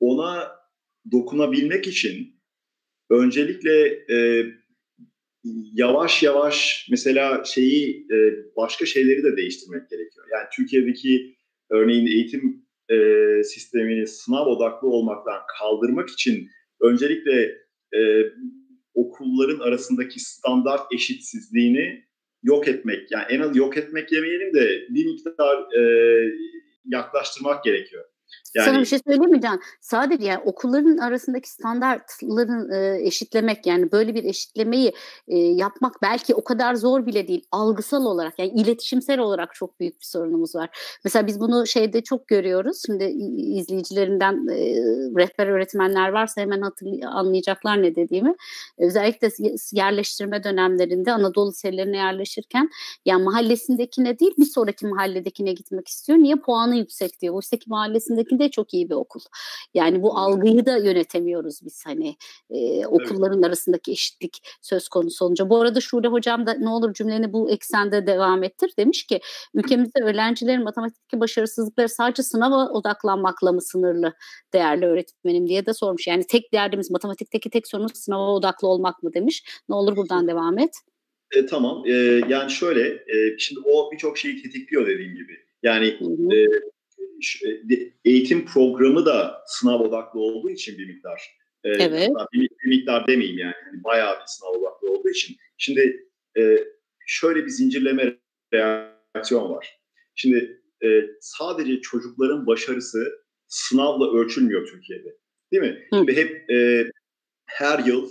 [0.00, 0.52] ona
[1.12, 2.40] dokunabilmek için
[3.10, 4.46] öncelikle e,
[5.72, 8.16] yavaş yavaş mesela şeyi e,
[8.56, 10.26] başka şeyleri de değiştirmek gerekiyor.
[10.32, 11.36] Yani Türkiye'deki
[11.70, 12.96] örneğin eğitim e,
[13.44, 16.48] sistemini sınav odaklı olmaktan kaldırmak için
[16.80, 17.42] öncelikle
[17.94, 18.00] e,
[18.94, 22.07] okulların arasındaki standart eşitsizliğini
[22.42, 23.10] yok etmek.
[23.10, 25.82] Yani en az yok etmek demeyelim de bir miktar e,
[26.84, 28.04] yaklaştırmak gerekiyor.
[28.54, 29.60] Yani, Sana bir şey söyleyeyim mi Can?
[29.80, 34.92] Sadece yani okulların arasındaki standartların e, eşitlemek yani böyle bir eşitlemeyi
[35.28, 37.46] e, yapmak belki o kadar zor bile değil.
[37.52, 40.98] Algısal olarak yani iletişimsel olarak çok büyük bir sorunumuz var.
[41.04, 42.82] Mesela biz bunu şeyde çok görüyoruz.
[42.86, 43.04] Şimdi
[43.58, 44.56] izleyicilerinden e,
[45.18, 48.34] rehber öğretmenler varsa hemen hatırlay- anlayacaklar ne dediğimi.
[48.78, 49.28] Özellikle
[49.72, 52.68] yerleştirme dönemlerinde Anadolu liselerine yerleşirken
[53.04, 56.18] yani mahallesindekine değil bir sonraki mahalledekine gitmek istiyor.
[56.18, 56.36] Niye?
[56.36, 57.34] Puanı yüksek diyor.
[57.34, 57.70] Oysa ki
[58.18, 59.20] mahallesindeki de çok iyi bir okul.
[59.74, 62.16] Yani bu algıyı da yönetemiyoruz biz hani
[62.50, 63.46] e, okulların evet.
[63.46, 65.50] arasındaki eşitlik söz konusu olunca.
[65.50, 68.72] Bu arada Şule Hocam da ne olur cümleni bu eksende devam ettir.
[68.78, 69.20] Demiş ki
[69.54, 74.12] ülkemizde öğrencilerin matematikteki başarısızlıkları sadece sınava odaklanmakla mı sınırlı
[74.52, 76.06] değerli öğretmenim diye de sormuş.
[76.06, 79.44] Yani tek derdimiz matematikteki tek sorunumuz sınava odaklı olmak mı demiş.
[79.68, 80.70] Ne olur buradan devam et.
[81.36, 81.82] E, tamam.
[81.86, 81.92] E,
[82.28, 85.32] yani şöyle, e, şimdi o birçok şeyi tetikliyor dediğim gibi.
[85.62, 86.36] Yani hı hı.
[86.36, 86.46] E,
[88.04, 91.22] eğitim programı da sınav odaklı olduğu için bir miktar.
[91.64, 92.10] E, evet.
[92.32, 93.54] Bir, bir miktar demeyeyim yani.
[93.66, 93.84] yani.
[93.84, 95.36] Bayağı bir sınav odaklı olduğu için.
[95.58, 96.06] Şimdi
[96.38, 96.64] e,
[97.06, 98.18] şöyle bir zincirleme
[98.54, 99.78] reaksiyon var.
[100.14, 100.88] Şimdi e,
[101.20, 103.12] sadece çocukların başarısı
[103.48, 105.16] sınavla ölçülmüyor Türkiye'de.
[105.52, 105.86] Değil mi?
[105.92, 105.96] Hı.
[105.96, 106.90] Şimdi hep e,
[107.46, 108.10] her yıl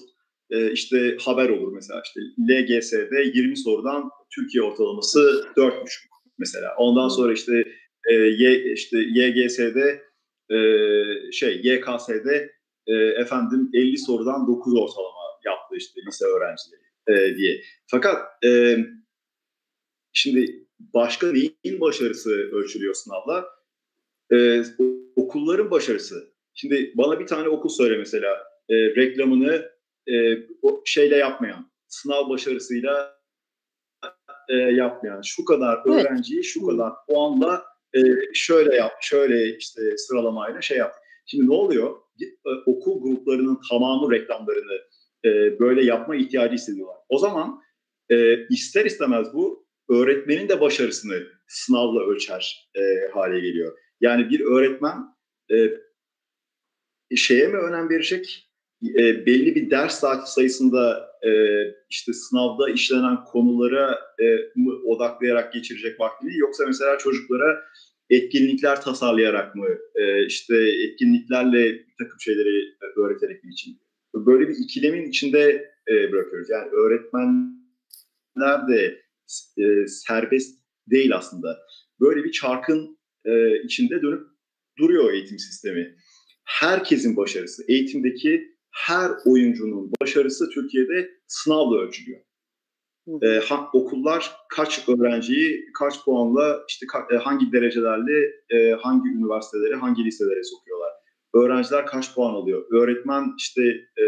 [0.49, 5.19] e, işte haber olur mesela işte LGS'de 20 sorudan Türkiye ortalaması
[5.57, 5.83] 4,5
[6.37, 6.75] mesela.
[6.77, 7.63] Ondan sonra işte
[8.07, 10.01] e, y, işte YGS'de
[10.51, 10.57] e,
[11.31, 12.51] şey YKS'de
[12.87, 17.61] e, efendim 50 sorudan 9 ortalama yaptı işte lise öğrencileri e, diye.
[17.87, 18.77] Fakat e,
[20.13, 23.45] şimdi başka neyin başarısı ölçülüyor sınavla?
[24.33, 24.63] E,
[25.15, 26.33] okulların başarısı.
[26.53, 29.71] Şimdi bana bir tane okul söyle mesela e, reklamını
[30.07, 33.17] e, o şeyle yapmayan, sınav başarısıyla
[34.49, 36.05] e, yapmayan, şu kadar evet.
[36.05, 37.99] öğrenciyi şu kadar puanla e,
[38.33, 40.93] şöyle yap, şöyle işte sıralamayla şey yap.
[41.25, 41.95] Şimdi ne oluyor?
[42.21, 44.81] E, okul gruplarının tamamı reklamlarını
[45.25, 46.97] e, böyle yapma ihtiyacı hissediyorlar.
[47.09, 47.61] O zaman
[48.09, 53.77] e, ister istemez bu öğretmenin de başarısını sınavla ölçer e, hale geliyor.
[54.01, 54.97] Yani bir öğretmen
[55.51, 55.55] e,
[57.15, 58.46] şeye mi önem verecek?
[58.83, 61.31] E, belli bir ders saati sayısında e,
[61.89, 67.61] işte sınavda işlenen konulara e, mı odaklayarak geçirecek vaktini yoksa mesela çocuklara
[68.09, 73.79] etkinlikler tasarlayarak mı e, işte etkinliklerle bir takım şeyleri öğreterek mi için
[74.15, 76.49] böyle bir ikilemin içinde e, bırakıyoruz.
[76.49, 79.01] Yani öğretmenler de
[79.57, 80.61] e, serbest
[80.91, 81.57] değil aslında.
[81.99, 84.27] Böyle bir çarkın e, içinde dönüp
[84.79, 85.95] duruyor eğitim sistemi.
[86.43, 92.19] Herkesin başarısı, eğitimdeki her oyuncunun başarısı Türkiye'de sınavla ölçülüyor.
[93.21, 99.75] E, ha, okullar kaç öğrenciyi kaç puanla işte ka, e, hangi derecelerle e, hangi üniversitelere
[99.75, 100.91] hangi liselere sokuyorlar.
[101.33, 102.65] Öğrenciler kaç puan alıyor?
[102.71, 103.61] Öğretmen işte
[103.97, 104.05] e,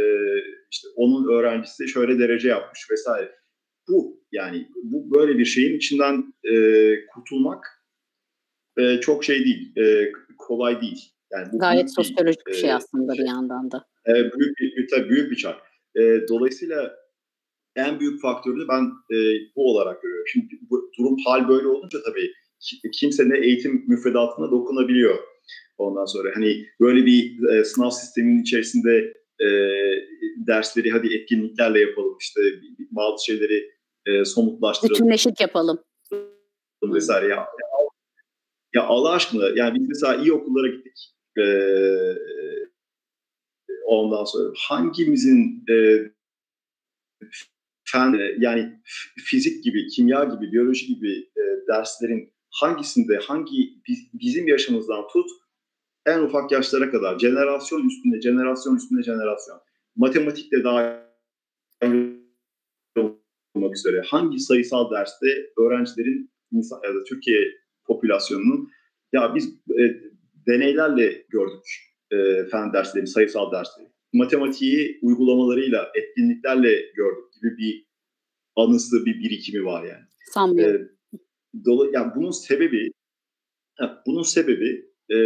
[0.72, 3.36] işte onun öğrencisi şöyle derece yapmış vesaire.
[3.90, 6.54] Bu yani bu böyle bir şeyin içinden e,
[7.14, 7.66] kurtulmak
[8.78, 11.12] e, çok şey değil, e, kolay değil.
[11.32, 13.26] Yani bu Gayet sosyolojik bir şey aslında şey.
[13.26, 13.89] bir yandan da.
[14.08, 15.62] E, büyük bir, tabii büyük bir çark.
[15.96, 16.96] E, dolayısıyla
[17.76, 18.84] en büyük faktörü ben
[19.16, 19.18] e,
[19.56, 20.28] bu olarak görüyorum.
[20.28, 22.34] Şimdi bu durum hal böyle olunca tabii
[22.94, 25.18] kimse ne eğitim müfredatına dokunabiliyor.
[25.78, 29.48] Ondan sonra hani böyle bir e, sınav sisteminin içerisinde e,
[30.48, 32.42] dersleri hadi etkinliklerle yapalım işte
[32.92, 33.72] bazı şeyleri
[34.06, 34.96] e, somutlaştıralım.
[34.96, 35.80] Bütünleşik yapalım.
[36.84, 37.48] Vesaire ya, ya,
[38.74, 41.16] ya Allah aşkına yani biz mesela iyi okullara gittik.
[41.38, 41.44] E,
[43.90, 45.76] ondan sonra hangimizin e,
[47.84, 48.82] fen yani
[49.26, 55.30] fizik gibi, kimya gibi, biyoloji gibi e, derslerin hangisinde hangi bizim yaşımızdan tut
[56.06, 59.60] en ufak yaşlara kadar jenerasyon üstünde jenerasyon üstünde jenerasyon
[59.96, 61.10] matematikle daha
[63.56, 65.26] olmak üzere hangi sayısal derste
[65.58, 67.40] öğrencilerin insan, ya da Türkiye
[67.86, 68.70] popülasyonunun
[69.14, 69.84] ya biz e,
[70.48, 73.88] deneylerle gördük e, fen dersleri, sayısal dersleri.
[74.14, 77.86] Matematiği uygulamalarıyla, etkinliklerle gördük gibi bir
[78.56, 80.06] anısı, bir birikimi var yani.
[80.26, 80.82] Sanmıyorum.
[81.14, 81.18] E,
[81.66, 82.92] dola, yani bunun sebebi
[84.06, 85.18] bunun sebebi e,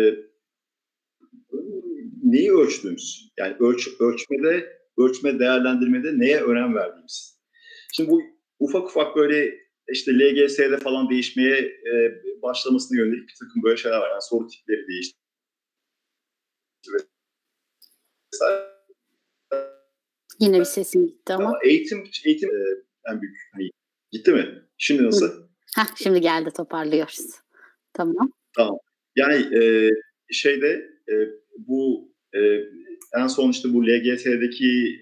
[2.23, 3.33] neyi ölçtüğümüz.
[3.39, 7.39] Yani ölç, ölçmede, ölçme değerlendirmede neye önem verdiğimiz.
[7.93, 8.21] Şimdi bu
[8.59, 9.53] ufak ufak böyle
[9.91, 14.09] işte LGS'de falan değişmeye e, başlamasına yönelik bir takım böyle şeyler var.
[14.09, 15.22] Yani soru tipleri değişti.
[20.39, 21.45] Yine bir sesin gitti ama.
[21.45, 22.63] ama eğitim eğitim e,
[23.11, 23.69] en büyük hani
[24.11, 24.63] gitti mi?
[24.77, 25.43] Şimdi nasıl?
[25.77, 27.25] Heh, şimdi geldi toparlıyoruz.
[27.93, 28.31] Tamam.
[28.55, 28.77] Tamam.
[29.15, 29.89] Yani e,
[30.31, 31.13] şeyde e,
[31.57, 32.39] bu e,
[33.17, 34.99] en son işte bu LGS'deki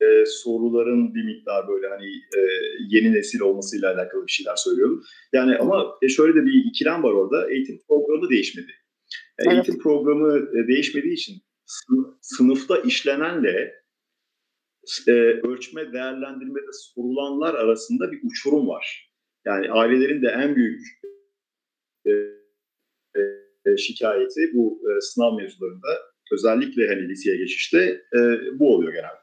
[0.00, 2.40] e, soruların bir miktar böyle hani e,
[2.88, 5.02] yeni nesil olmasıyla alakalı bir şeyler söylüyorum.
[5.32, 7.50] Yani ama e, şöyle de bir ikilem var orada.
[7.50, 8.72] Eğitim programı değişmedi.
[9.46, 9.52] Evet.
[9.52, 11.42] Eğitim programı e, değişmediği için
[12.20, 13.82] sınıfta işlenenle
[15.08, 19.12] e, ölçme değerlendirmede sorulanlar arasında bir uçurum var.
[19.46, 20.80] Yani ailelerin de en büyük
[22.06, 22.10] e,
[23.70, 25.88] e, şikayeti bu e, sınav mevzularında
[26.32, 28.18] özellikle hani liseye geçişte e,
[28.58, 29.21] bu oluyor genelde.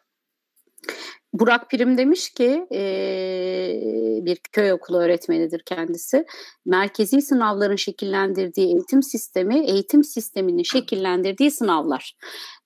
[1.39, 2.81] Burak Prim demiş ki e,
[4.25, 6.25] bir köy okulu öğretmenidir kendisi.
[6.65, 12.15] Merkezi sınavların şekillendirdiği eğitim sistemi, eğitim sisteminin şekillendirdiği sınavlar.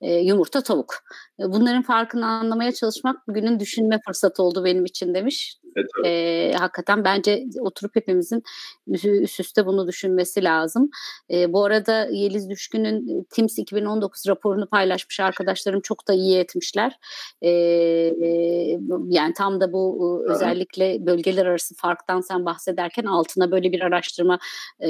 [0.03, 0.95] E, yumurta tavuk.
[1.39, 5.57] E, bunların farkını anlamaya çalışmak bugünün düşünme fırsatı oldu benim için demiş.
[5.75, 6.05] Evet, evet.
[6.05, 8.43] E, hakikaten bence oturup hepimizin
[8.87, 10.89] üst üste bunu düşünmesi lazım.
[11.31, 16.97] E, bu arada Yeliz Düşkün'ün TIMS 2019 raporunu paylaşmış arkadaşlarım çok da iyi etmişler.
[17.41, 20.35] E, e, yani tam da bu evet.
[20.35, 24.39] özellikle bölgeler arası farktan sen bahsederken altına böyle bir araştırma
[24.79, 24.89] e,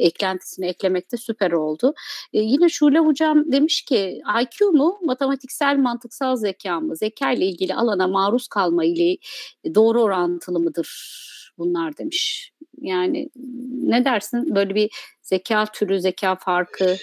[0.00, 1.94] eklentisini eklemek de süper oldu.
[2.32, 6.96] E, yine Şule Hocam demiş ki IQ mu matematiksel mantıksal zeka mı?
[6.96, 9.16] Zeka ile ilgili alana maruz kalma ile
[9.74, 10.88] doğru orantılı mıdır
[11.58, 12.52] bunlar demiş.
[12.78, 13.30] Yani
[13.82, 14.90] ne dersin böyle bir
[15.22, 16.96] zeka türü, zeka farkı?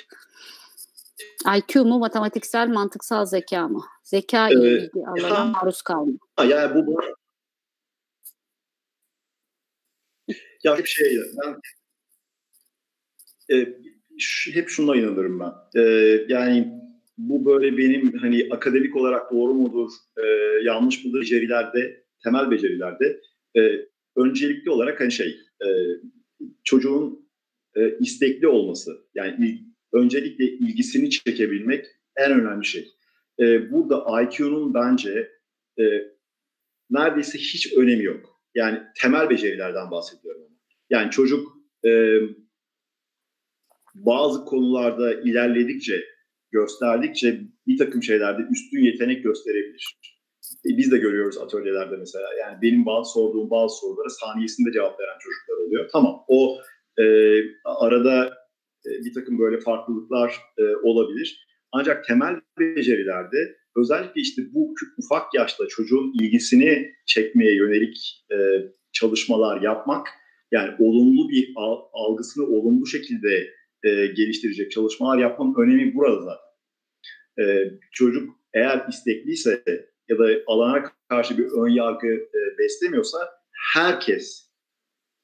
[1.58, 3.84] IQ mu matematiksel mantıksal zeka mı?
[4.04, 6.14] Zeka ile ee, ilgili alana maruz kalma.
[6.48, 7.02] Yani bu
[10.64, 11.60] ya bir şey ben
[13.56, 13.68] e,
[14.54, 15.82] hep şuna inanırım ben.
[15.82, 15.82] E,
[16.28, 16.87] yani
[17.18, 20.26] bu böyle benim hani akademik olarak doğru mudur, e,
[20.64, 23.22] yanlış mıdır becerilerde, temel becerilerde
[23.58, 25.68] e, öncelikli olarak hani şey e,
[26.64, 27.30] çocuğun
[27.76, 29.60] e, istekli olması yani il,
[29.94, 32.88] öncelikle ilgisini çekebilmek en önemli şey.
[33.40, 35.32] E, burada IQ'nun bence
[35.80, 35.84] e,
[36.90, 38.40] neredeyse hiç önemi yok.
[38.56, 40.42] Yani temel becerilerden bahsediyorum.
[40.90, 42.20] Yani çocuk e,
[43.96, 46.17] bazı konularda ilerledikçe
[46.52, 49.98] gösterdikçe bir takım şeylerde üstün yetenek gösterebilir.
[50.66, 52.28] E, biz de görüyoruz atölyelerde mesela.
[52.40, 55.90] Yani benim bazı sorduğum bazı sorulara saniyesinde cevap veren çocuklar oluyor.
[55.92, 56.58] Tamam o
[57.00, 57.04] e,
[57.66, 58.26] arada
[58.86, 61.48] e, bir takım böyle farklılıklar e, olabilir.
[61.72, 68.38] Ancak temel becerilerde özellikle işte bu ufak yaşta çocuğun ilgisini çekmeye yönelik e,
[68.92, 70.08] çalışmalar yapmak
[70.52, 71.54] yani olumlu bir
[71.94, 73.50] algısını olumlu şekilde
[73.88, 76.48] e, geliştirecek çalışmalar yapmanın önemi burada zaten.
[77.40, 79.64] E, çocuk eğer istekliyse
[80.10, 83.18] ya da alana karşı bir ön yargı e, beslemiyorsa
[83.74, 84.52] herkes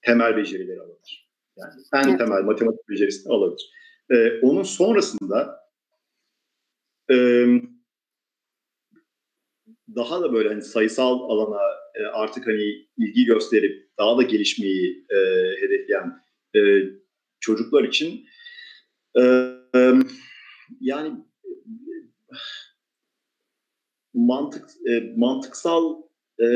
[0.01, 1.29] temel becerileri alabilir.
[1.57, 2.19] Yani en evet.
[2.19, 3.71] temel matematik becerisini alabilir.
[4.11, 5.59] E, onun sonrasında
[7.11, 7.15] e,
[9.95, 11.61] daha da böyle hani sayısal alana
[11.95, 15.17] e, artık hani ilgi gösterip daha da gelişmeyi e,
[15.61, 16.23] hedefleyen
[16.55, 16.59] e,
[17.39, 18.25] çocuklar için
[19.21, 19.93] ee,
[20.81, 21.13] yani
[24.13, 25.95] mantık e, mantıksal
[26.41, 26.47] e,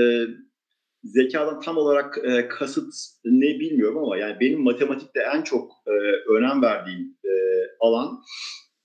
[1.04, 2.94] zekadan tam olarak e, kasıt
[3.26, 5.92] ne bilmiyorum ama yani benim matematikte en çok e,
[6.32, 7.32] önem verdiğim e,
[7.80, 8.20] alan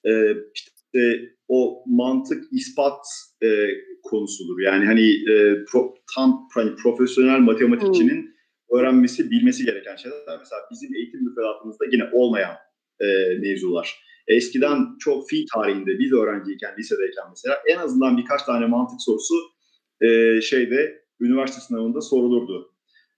[0.07, 3.07] e, işte o mantık ispat
[3.43, 3.69] e,
[4.03, 4.61] konusudur.
[4.61, 8.79] Yani hani e, pro, tam hani profesyonel matematikçinin hmm.
[8.79, 10.39] öğrenmesi, bilmesi gereken şeyler.
[10.39, 12.57] Mesela bizim eğitim müfredatımızda yine olmayan
[13.03, 14.03] e, mevzular.
[14.29, 19.35] Eskiden çok fi tarihinde biz öğrenciyken, lisedeyken mesela en azından birkaç tane mantık sorusu
[20.01, 22.73] e, şeyde üniversite sınavında sorulurdu.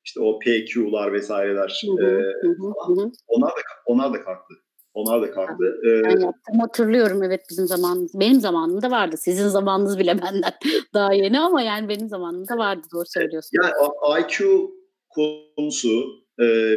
[0.04, 3.10] İşte o PQ'lar vesaireler hı hı, e, hı hı.
[3.26, 4.54] onlar da onlar da kalktı.
[4.94, 5.80] Onlar da kalktı.
[5.86, 8.20] Ee, ben yaptım hatırlıyorum evet bizim zamanımız.
[8.20, 9.16] Benim zamanımda vardı.
[9.16, 10.52] Sizin zamanınız bile benden
[10.94, 13.58] daha yeni ama yani benim zamanımda vardı doğru söylüyorsun.
[13.62, 13.72] Yani
[14.20, 14.70] IQ
[15.08, 16.04] konusu
[16.40, 16.74] e,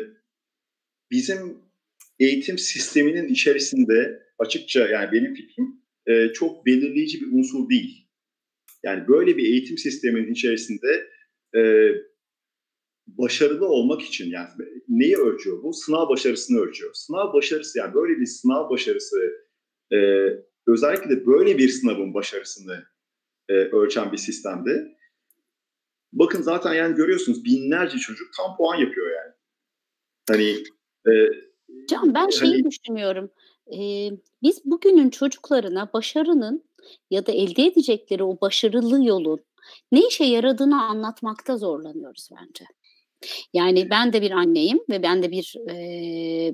[1.11, 1.66] bizim
[2.19, 8.07] eğitim sisteminin içerisinde açıkça yani benim fikrim e, çok belirleyici bir unsur değil.
[8.83, 11.09] Yani böyle bir eğitim sisteminin içerisinde
[11.55, 11.91] e,
[13.07, 14.49] başarılı olmak için yani
[14.87, 15.73] neyi ölçüyor bu?
[15.73, 16.93] Sınav başarısını ölçüyor.
[16.93, 19.17] Sınav başarısı yani böyle bir sınav başarısı
[19.93, 19.97] e,
[20.67, 22.83] özellikle de böyle bir sınavın başarısını
[23.49, 24.97] e, ölçen bir sistemde
[26.13, 29.33] bakın zaten yani görüyorsunuz binlerce çocuk tam puan yapıyor yani.
[30.29, 30.63] Hani
[31.07, 31.11] e,
[31.87, 33.31] Can ben şeyi hani, düşünüyorum.
[33.73, 34.09] Ee,
[34.43, 36.63] biz bugünün çocuklarına başarının
[37.11, 39.39] ya da elde edecekleri o başarılı yolun
[39.91, 42.65] ne işe yaradığını anlatmakta zorlanıyoruz bence.
[43.53, 46.53] Yani ben de bir anneyim ve ben de bir e,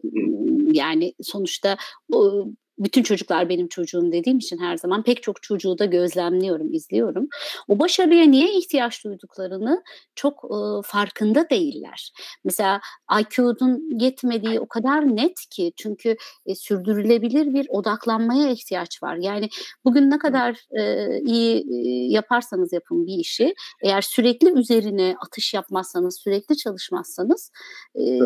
[0.73, 1.77] yani sonuçta
[2.13, 2.45] o,
[2.83, 7.27] bütün çocuklar benim çocuğum dediğim için her zaman pek çok çocuğu da gözlemliyorum, izliyorum.
[7.67, 9.83] O başarıya niye ihtiyaç duyduklarını
[10.15, 12.13] çok e, farkında değiller.
[12.43, 12.81] Mesela
[13.19, 16.15] IQ'nun yetmediği o kadar net ki çünkü
[16.45, 19.15] e, sürdürülebilir bir odaklanmaya ihtiyaç var.
[19.15, 19.49] Yani
[19.85, 26.19] bugün ne kadar e, iyi e, yaparsanız yapın bir işi, eğer sürekli üzerine atış yapmazsanız,
[26.19, 27.51] sürekli çalışmazsanız
[27.95, 28.19] e,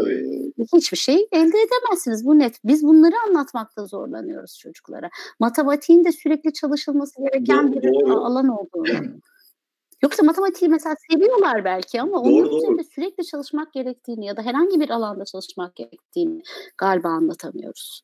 [0.74, 2.26] hiçbir şey elde edemezsiniz.
[2.26, 2.56] Bu net.
[2.64, 5.10] Biz bunları anlatmakta zorlanıyoruz öğretmiyoruz çocuklara.
[5.40, 8.26] Matematiğin de sürekli çalışılması gereken doğru, bir doğru.
[8.26, 9.20] alan olduğunu.
[10.04, 14.80] Yoksa matematiği mesela seviyorlar belki ama doğru, onun üzerinde sürekli çalışmak gerektiğini ya da herhangi
[14.80, 16.42] bir alanda çalışmak gerektiğini
[16.78, 18.04] galiba anlatamıyoruz.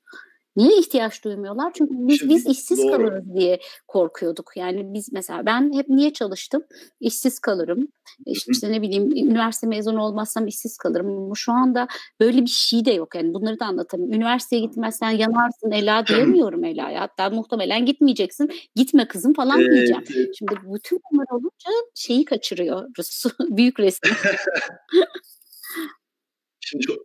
[0.55, 1.73] Niye ihtiyaç duymuyorlar?
[1.73, 2.91] Çünkü biz, Şimdi, biz işsiz doğru.
[2.91, 4.51] kalırız diye korkuyorduk.
[4.55, 6.63] Yani biz mesela ben hep niye çalıştım?
[6.99, 7.87] İşsiz kalırım.
[8.25, 11.35] İşte, işte ne bileyim üniversite mezunu olmazsam işsiz kalırım.
[11.35, 11.87] Şu anda
[12.19, 13.15] böyle bir şey de yok.
[13.15, 14.15] Yani bunları da anlatamıyorum.
[14.15, 17.01] Üniversiteye gitmezsen yanarsın Ela diyemiyorum Ela'ya.
[17.01, 18.51] Hatta muhtemelen gitmeyeceksin.
[18.75, 19.71] Gitme kızım falan evet.
[19.71, 20.03] diyeceğim.
[20.37, 23.23] Şimdi bütün bunlar olunca şeyi kaçırıyoruz.
[23.39, 24.09] Büyük resmi.
[26.59, 26.97] Şimdi çok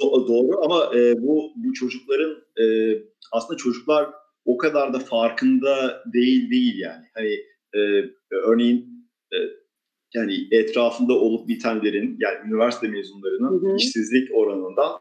[0.00, 2.64] Do- doğru ama e, bu bu çocukların e,
[3.32, 4.10] aslında çocuklar
[4.44, 7.04] o kadar da farkında değil değil yani.
[7.14, 7.32] Hani
[7.74, 9.38] e, örneğin e,
[10.14, 13.76] yani etrafında olup bitenlerin yani üniversite mezunlarının hı hı.
[13.76, 15.00] işsizlik oranında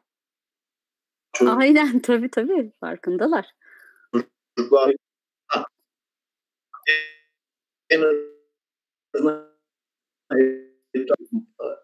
[1.34, 1.50] çok...
[1.50, 3.46] Aynen tabii tabii farkındalar.
[4.58, 4.96] Çocuklar
[7.90, 8.02] en
[9.16, 9.54] azından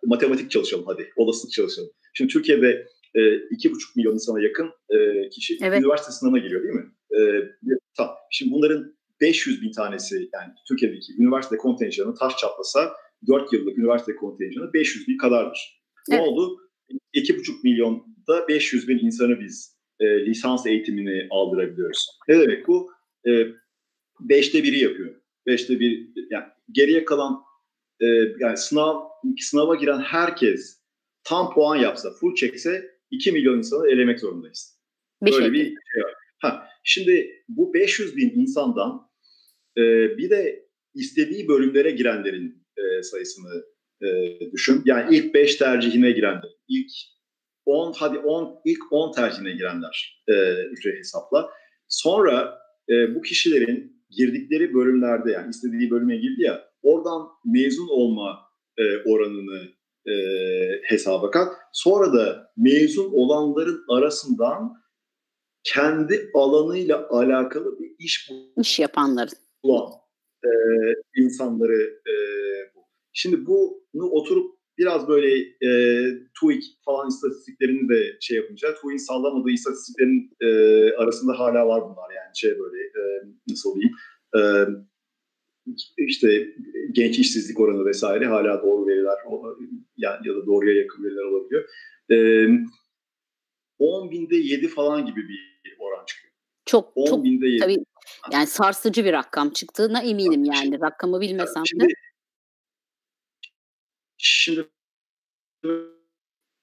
[0.06, 1.89] matematik çalışalım hadi, olasılık çalışalım.
[2.13, 2.88] Şimdi Türkiye'de
[3.52, 5.82] iki buçuk milyon insana yakın e, kişi evet.
[5.82, 6.86] üniversite sınavına giriyor değil mi?
[7.12, 7.19] E,
[7.98, 8.15] tamam.
[8.32, 12.91] Şimdi bunların 500 bin tanesi yani Türkiye'deki üniversite kontenjanı taş çatlasa
[13.28, 15.82] 4 yıllık üniversite kontenjanı 500 bin kadardır.
[16.12, 16.22] Evet.
[16.22, 16.58] Ne oldu?
[17.13, 22.08] 2,5 milyonda 500 bin insanı biz e, lisans eğitimini aldırabiliyoruz.
[22.28, 22.91] Ne demek bu?
[23.28, 23.32] E,
[24.19, 25.15] beşte biri yapıyor.
[25.48, 27.41] Beşte bir yani geriye kalan
[28.02, 28.06] e,
[28.39, 28.95] yani sınav
[29.39, 30.80] sınava giren herkes
[31.24, 34.80] tam puan yapsa, full çekse 2 milyon insanı elemek zorundayız.
[35.22, 35.54] Bir Böyle şey.
[35.54, 36.13] bir şey var.
[36.39, 39.10] Ha, şimdi bu 500 bin insandan
[39.78, 39.82] e,
[40.17, 43.63] bir de istediği bölümlere girenlerin e, sayısını
[44.02, 44.82] e, düşün.
[44.86, 46.91] Yani ilk 5 tercihine girenler, ilk
[47.65, 51.50] 10 hadi 10 ilk 10 tercihine girenler e, hesapla.
[51.88, 58.39] Sonra e, bu kişilerin girdikleri bölümlerde yani istediği bölüme girdi ya oradan mezun olma
[58.78, 59.78] e, oranını
[60.10, 60.13] e,
[60.84, 61.54] hesaba kat.
[61.74, 64.74] Sonra da mezun olanların arasından
[65.63, 69.91] kendi alanıyla alakalı bir iş iş yapanların bulan
[70.43, 70.50] e,
[71.15, 72.13] insanları e,
[72.76, 72.80] bu.
[73.13, 75.69] Şimdi bunu oturup biraz böyle e,
[76.39, 80.48] TÜİK falan istatistiklerini de şey yapınca TÜİK'in sallamadığı istatistiklerin e,
[80.93, 83.02] arasında hala var bunlar yani şey böyle e,
[83.50, 83.95] nasıl diyeyim
[84.36, 84.39] e,
[85.97, 86.55] işte
[86.91, 89.17] genç işsizlik oranı vesaire hala doğru veriler
[89.97, 91.69] ya, ya da doğruya yakın veriler olabiliyor.
[92.12, 92.47] Ee,
[93.79, 96.34] 10 binde 7 falan gibi bir oran çıkıyor.
[96.65, 97.60] Çok 10 çok binde 7.
[97.60, 97.77] tabii
[98.32, 101.93] yani sarsıcı bir rakam çıktığına eminim yani şimdi, rakamı bilmesem şimdi, de.
[104.17, 104.67] Şimdi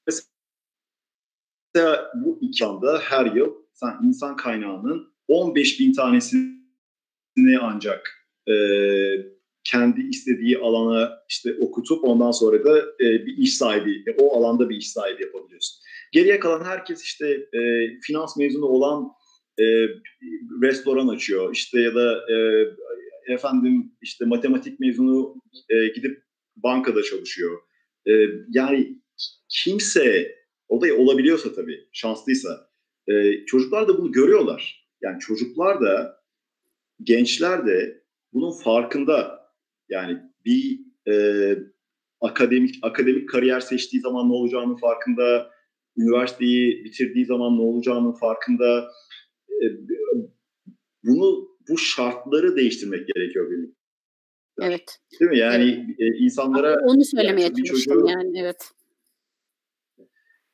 [0.07, 8.55] mesela bu iki anda her yıl sen insan kaynağının 15 bin tanesini ancak e,
[9.65, 14.77] kendi istediği alana işte okutup ondan sonra da e, bir iş sahibi, o alanda bir
[14.77, 15.77] iş sahibi yapabiliyorsun.
[16.13, 17.61] Geriye kalan herkes işte e,
[18.01, 19.09] finans mezunu olan
[19.59, 19.65] e,
[20.63, 22.37] restoran açıyor işte ya da e,
[23.33, 25.35] efendim işte matematik mezunu
[25.69, 26.23] e, gidip
[26.57, 27.59] bankada çalışıyor.
[28.09, 28.13] E,
[28.49, 28.99] yani
[29.49, 30.37] kimse
[30.69, 32.71] o da olabiliyorsa tabii şanslıysa
[33.09, 34.89] e, çocuklar da bunu görüyorlar.
[35.03, 36.21] Yani çocuklar da
[37.03, 38.06] gençler de
[38.37, 39.47] bunun farkında.
[39.89, 41.15] Yani bir e,
[42.21, 45.51] akademik akademik kariyer seçtiği zaman ne olacağının farkında,
[45.97, 48.89] üniversiteyi bitirdiği zaman ne olacağının farkında.
[49.49, 49.65] E,
[51.05, 53.77] bunu bu şartları değiştirmek gerekiyor benim.
[54.63, 54.99] Evet.
[55.21, 55.39] Değil mi?
[55.39, 56.15] Yani evet.
[56.15, 58.71] e, insanlara onu söylemeye yani çalıştım yani evet.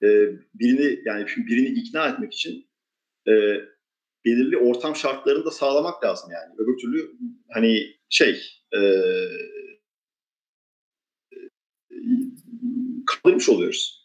[0.03, 0.09] E,
[0.55, 2.67] birini yani birini ikna etmek için
[3.29, 3.33] e,
[4.25, 6.55] belirli ortam şartlarını da sağlamak lazım yani.
[6.59, 7.13] Öbür türlü
[7.51, 8.43] hani şey
[8.75, 8.81] e,
[13.07, 14.03] kaldırmış oluyoruz.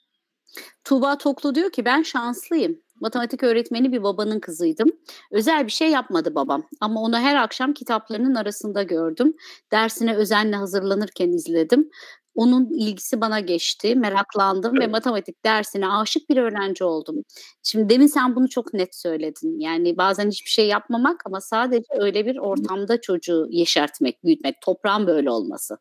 [0.84, 2.82] Tuğba Toklu diyor ki ben şanslıyım.
[3.02, 4.90] Matematik öğretmeni bir babanın kızıydım.
[5.32, 9.34] Özel bir şey yapmadı babam ama onu her akşam kitaplarının arasında gördüm.
[9.72, 11.90] Dersine özenle hazırlanırken izledim.
[12.36, 17.16] Onun ilgisi bana geçti, meraklandım ve matematik dersine aşık bir öğrenci oldum.
[17.64, 19.60] Şimdi demin sen bunu çok net söyledin.
[19.60, 25.30] Yani bazen hiçbir şey yapmamak ama sadece öyle bir ortamda çocuğu yeşertmek, büyütmek, toprağın böyle
[25.30, 25.78] olması.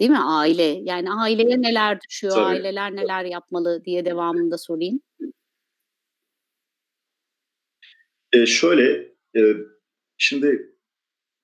[0.00, 0.18] Değil mi?
[0.18, 0.80] Aile.
[0.82, 2.44] Yani aileye neler düşüyor, Tabii.
[2.44, 5.00] aileler neler yapmalı diye devamında sorayım.
[8.38, 9.40] E, şöyle, e,
[10.18, 10.74] şimdi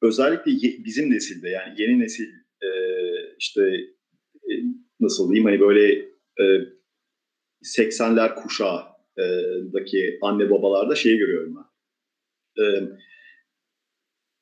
[0.02, 2.28] özellikle ye, bizim nesilde yani yeni nesil
[2.62, 2.68] e,
[3.38, 3.62] işte
[4.34, 4.52] e,
[5.00, 5.92] nasıl diyeyim hani böyle
[6.40, 6.44] e,
[7.64, 11.64] 80'ler kuşağındaki anne babalarda şeyi görüyorum ben.
[12.64, 12.64] E,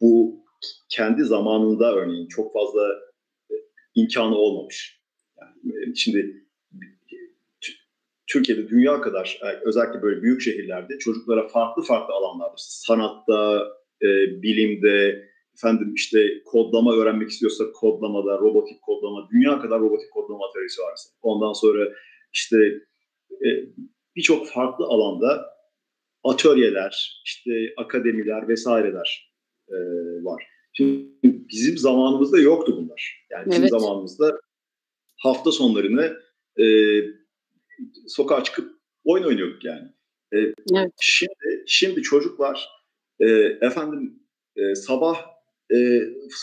[0.01, 0.45] bu
[0.89, 3.01] kendi zamanında örneğin çok fazla
[3.51, 3.55] e,
[3.95, 5.03] imkanı olmamış.
[5.41, 6.47] Yani, e, şimdi
[8.33, 13.69] Türkiye'de dünya kadar e, özellikle böyle büyük şehirlerde çocuklara farklı farklı alanlarda sanatta,
[14.03, 14.07] e,
[14.43, 20.95] bilimde, efendim işte kodlama öğrenmek istiyorsa kodlamada, robotik kodlama, dünya kadar robotik kodlama atölyesi var.
[21.23, 21.89] Ondan sonra
[22.33, 22.57] işte
[23.31, 23.49] e,
[24.17, 25.47] birçok farklı alanda
[26.25, 29.33] atölyeler, işte akademiler vesaireler
[29.69, 29.77] e,
[30.25, 30.45] var.
[30.73, 33.27] Şimdi bizim zamanımızda yoktu bunlar.
[33.31, 33.71] Yani bizim evet.
[33.71, 34.41] zamanımızda
[35.17, 36.17] hafta sonlarını
[36.59, 36.65] e,
[38.09, 38.73] sokağa çıkıp
[39.05, 39.89] oyun oynuyorduk yani.
[40.35, 40.39] E,
[40.75, 40.93] evet.
[41.01, 42.69] Şimdi şimdi çocuklar
[43.21, 43.27] e,
[43.61, 44.23] efendim
[44.57, 45.17] e, sabah
[45.75, 45.77] e,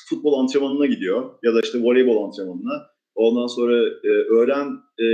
[0.09, 2.89] futbol antrenmanına gidiyor ya da işte voleybol antrenmanına.
[3.15, 4.67] Ondan sonra e, öğlen
[4.99, 5.05] e,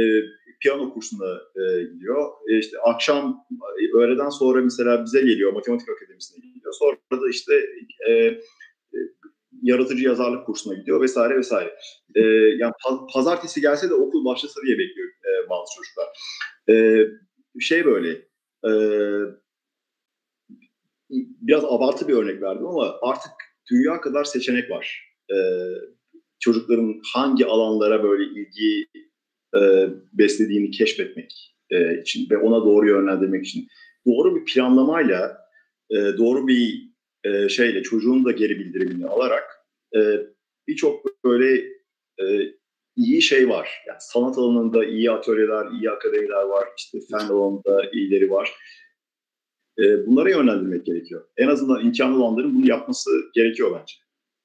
[0.61, 2.31] piyano kursuna e, gidiyor.
[2.49, 3.45] E, işte akşam
[3.79, 6.73] e, öğleden sonra mesela bize geliyor matematik akademisine gidiyor.
[6.79, 7.53] Sonra da işte
[8.07, 8.39] e, e,
[9.61, 11.75] yaratıcı yazarlık kursuna gidiyor vesaire vesaire.
[12.15, 12.21] E,
[12.59, 12.73] yani
[13.13, 16.07] pazartesi gelse de okul başlasa diye bekliyor e, bazı çocuklar.
[16.69, 17.05] E,
[17.59, 18.09] şey böyle
[18.65, 18.71] e,
[21.41, 23.31] biraz abartı bir örnek verdim ama artık
[23.71, 25.15] dünya kadar seçenek var.
[25.31, 25.37] E,
[26.39, 28.87] çocukların hangi alanlara böyle ilgi
[29.57, 33.67] e, beslediğini keşfetmek e, için ve ona doğru yönlendirmek için
[34.07, 35.37] doğru bir planlamayla
[35.89, 36.94] e, doğru bir
[37.25, 39.43] e, şeyle çocuğun da geri bildirimini alarak
[39.95, 39.99] e,
[40.67, 41.63] birçok böyle
[42.21, 42.25] e,
[42.95, 43.69] iyi şey var.
[43.87, 46.67] Yani sanat alanında iyi atölyeler, iyi akademiler var.
[46.77, 48.53] İşte fen alanında iyileri var.
[49.79, 51.27] E, bunlara yönlendirmek gerekiyor.
[51.37, 53.95] En azından imkanlı olanların bunu yapması gerekiyor bence.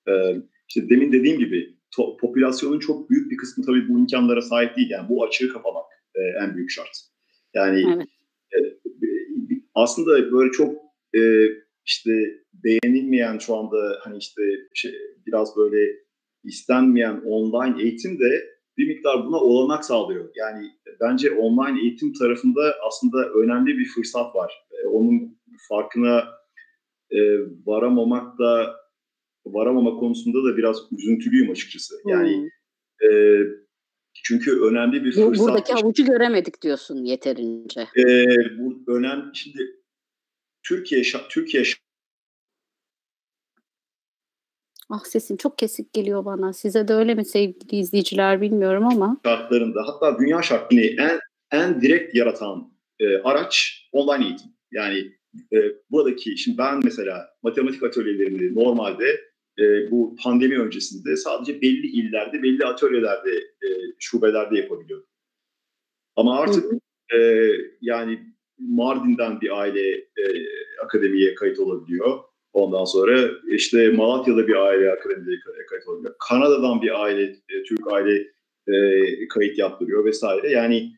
[0.08, 4.76] E, işte demin dediğim gibi to, popülasyonun çok büyük bir kısmı tabii bu imkanlara sahip
[4.76, 4.90] değil.
[4.90, 6.98] Yani bu açığı kapamak e, en büyük şart.
[7.54, 8.06] Yani evet.
[8.54, 10.76] e, aslında böyle çok
[11.16, 11.20] e,
[11.86, 12.10] işte
[12.52, 14.42] beğenilmeyen şu anda hani işte
[14.74, 14.92] şey,
[15.26, 15.96] biraz böyle
[16.44, 18.44] istenmeyen online eğitim de
[18.78, 20.30] bir miktar buna olanak sağlıyor.
[20.34, 20.70] Yani
[21.00, 24.52] bence online eğitim tarafında aslında önemli bir fırsat var.
[24.72, 26.24] E, onun farkına
[27.10, 27.18] e,
[27.66, 28.76] varamamak da
[29.46, 31.94] varamama konusunda da biraz üzüntülüyüm açıkçası.
[32.06, 33.10] Yani hmm.
[33.10, 33.40] e,
[34.24, 35.38] çünkü önemli bir fırsat.
[35.38, 37.80] Buradaki avucu göremedik diyorsun yeterince.
[37.80, 38.04] E,
[38.58, 39.24] bu önemli.
[39.34, 39.58] Şimdi
[40.70, 41.62] Türkiye Türkiye
[44.90, 46.52] Ah sesin çok kesik geliyor bana.
[46.52, 49.20] Size de öyle mi sevgili izleyiciler bilmiyorum ama.
[49.24, 51.20] Şartlarında hatta dünya şartlarını en
[51.52, 54.50] en direkt yaratan e, araç online eğitim.
[54.72, 54.98] Yani
[55.52, 55.58] e,
[55.90, 59.20] buradaki şimdi ben mesela matematik atölyelerini normalde
[59.58, 63.68] e, bu pandemi öncesinde sadece belli illerde, belli atölyelerde, e,
[63.98, 65.08] şubelerde yapabiliyordum.
[66.16, 66.78] Ama artık hı
[67.12, 67.20] hı.
[67.20, 67.50] E,
[67.80, 68.30] yani
[68.68, 70.24] Mardin'den bir aile e,
[70.84, 72.18] akademiye kayıt olabiliyor.
[72.52, 75.30] Ondan sonra işte Malatya'da bir aile akademide
[75.70, 76.14] kayıt oluyor.
[76.28, 78.16] Kanada'dan bir aile, e, Türk aile
[78.68, 80.50] e, kayıt yaptırıyor vesaire.
[80.50, 80.92] Yani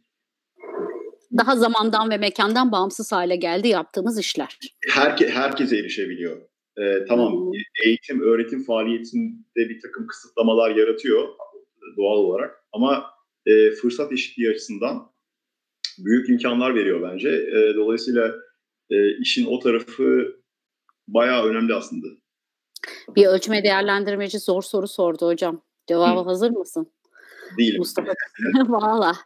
[1.39, 4.59] daha zamandan ve mekandan bağımsız hale geldi yaptığımız işler.
[4.91, 6.37] Herke, herkese erişebiliyor.
[6.79, 7.53] Ee, tamam hmm.
[7.85, 11.29] eğitim, öğretim faaliyetinde bir takım kısıtlamalar yaratıyor
[11.97, 13.05] doğal olarak ama
[13.47, 15.12] e, fırsat eşitliği açısından
[15.99, 17.29] büyük imkanlar veriyor bence.
[17.29, 18.35] E, dolayısıyla
[18.91, 20.37] e, işin o tarafı
[21.09, 22.07] bayağı önemli aslında.
[23.17, 25.63] Bir ölçme değerlendirmeci zor soru sordu hocam.
[25.89, 26.25] Cevabı Hı.
[26.25, 26.93] hazır mısın?
[27.59, 27.79] Değilim.
[27.79, 28.13] Mustafa
[28.69, 29.17] valla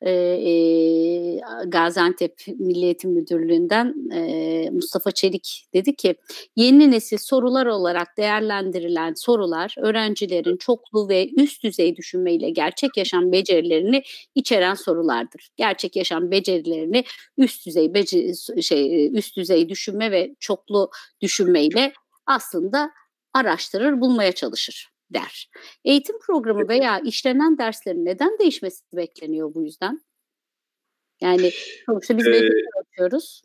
[0.00, 6.14] e, e, Gaziantep Milli Eğitim Müdürlüğü'nden e, Mustafa Çelik dedi ki
[6.56, 14.02] yeni nesil sorular olarak değerlendirilen sorular öğrencilerin çoklu ve üst düzey düşünmeyle gerçek yaşam becerilerini
[14.34, 15.48] içeren sorulardır.
[15.56, 17.04] Gerçek yaşam becerilerini
[17.38, 21.92] üst düzey beceri, şey üst düzey düşünme ve çoklu düşünmeyle
[22.26, 22.90] aslında
[23.34, 25.50] araştırır, bulmaya çalışır der.
[25.84, 30.00] Eğitim programı veya işlenen derslerin neden değişmesi bekleniyor bu yüzden?
[31.20, 31.50] Yani
[31.86, 33.42] sonuçta biz ee, yapıyoruz.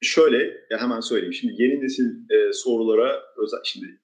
[0.00, 0.38] Şöyle
[0.70, 1.32] ya hemen söyleyeyim.
[1.32, 4.00] Şimdi yeni nesil e, sorulara özel şimdi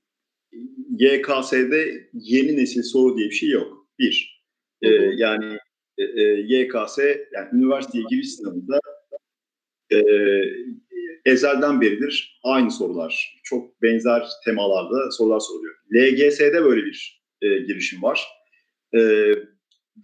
[0.98, 3.86] YKS'de yeni nesil soru diye bir şey yok.
[3.98, 4.44] Bir.
[4.82, 5.58] E, yani
[5.98, 6.98] e, e, YKS
[7.32, 8.80] yani üniversiteye giriş sınavında
[9.92, 9.96] e,
[11.24, 13.40] ezelden beridir aynı sorular.
[13.44, 15.74] Çok benzer temalarda sorular soruluyor.
[15.94, 18.26] LGS'de böyle bir e, girişim var.
[18.94, 19.00] E,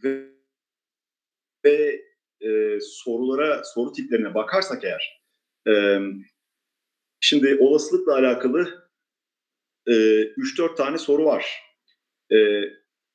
[0.05, 0.37] ve
[1.65, 2.01] ve
[2.41, 5.23] e, sorulara, soru tiplerine bakarsak eğer,
[5.69, 6.01] e,
[7.21, 8.89] şimdi olasılıkla alakalı
[9.87, 11.47] e, 3-4 tane soru var.
[12.33, 12.37] E,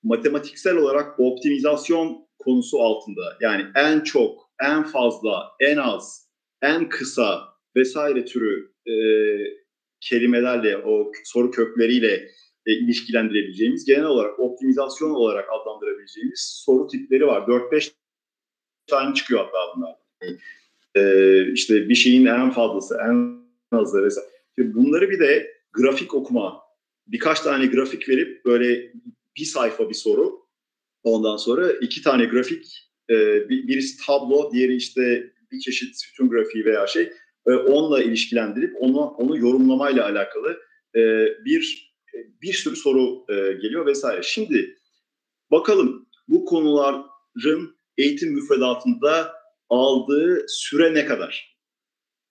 [0.03, 3.37] matematiksel olarak optimizasyon konusu altında.
[3.41, 6.29] Yani en çok, en fazla, en az,
[6.61, 8.93] en kısa vesaire türü e,
[9.99, 12.27] kelimelerle, o soru kökleriyle
[12.65, 17.41] e, ilişkilendirebileceğimiz, genel olarak optimizasyon olarak adlandırabileceğimiz soru tipleri var.
[17.41, 17.91] 4-5
[18.87, 19.95] tane çıkıyor hatta bunlar.
[20.95, 23.41] E, işte bir şeyin en fazlası, en
[23.77, 24.27] azı vesaire.
[24.57, 26.61] Bunları bir de grafik okuma,
[27.07, 28.93] birkaç tane grafik verip böyle
[29.37, 30.41] bir sayfa bir soru,
[31.03, 36.87] ondan sonra iki tane grafik, e, birisi tablo, diğeri işte bir çeşit sütun grafiği veya
[36.87, 37.11] şey
[37.47, 40.59] e, onunla ilişkilendirip onu onu yorumlamayla alakalı
[40.95, 41.91] e, bir
[42.41, 44.21] bir sürü soru e, geliyor vesaire.
[44.23, 44.77] Şimdi
[45.51, 49.33] bakalım bu konuların eğitim müfredatında
[49.69, 51.57] aldığı süre ne kadar?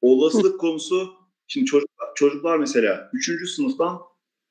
[0.01, 1.13] Olasılık konusu
[1.47, 3.51] şimdi çocuklar, çocuklar mesela 3.
[3.51, 3.99] sınıftan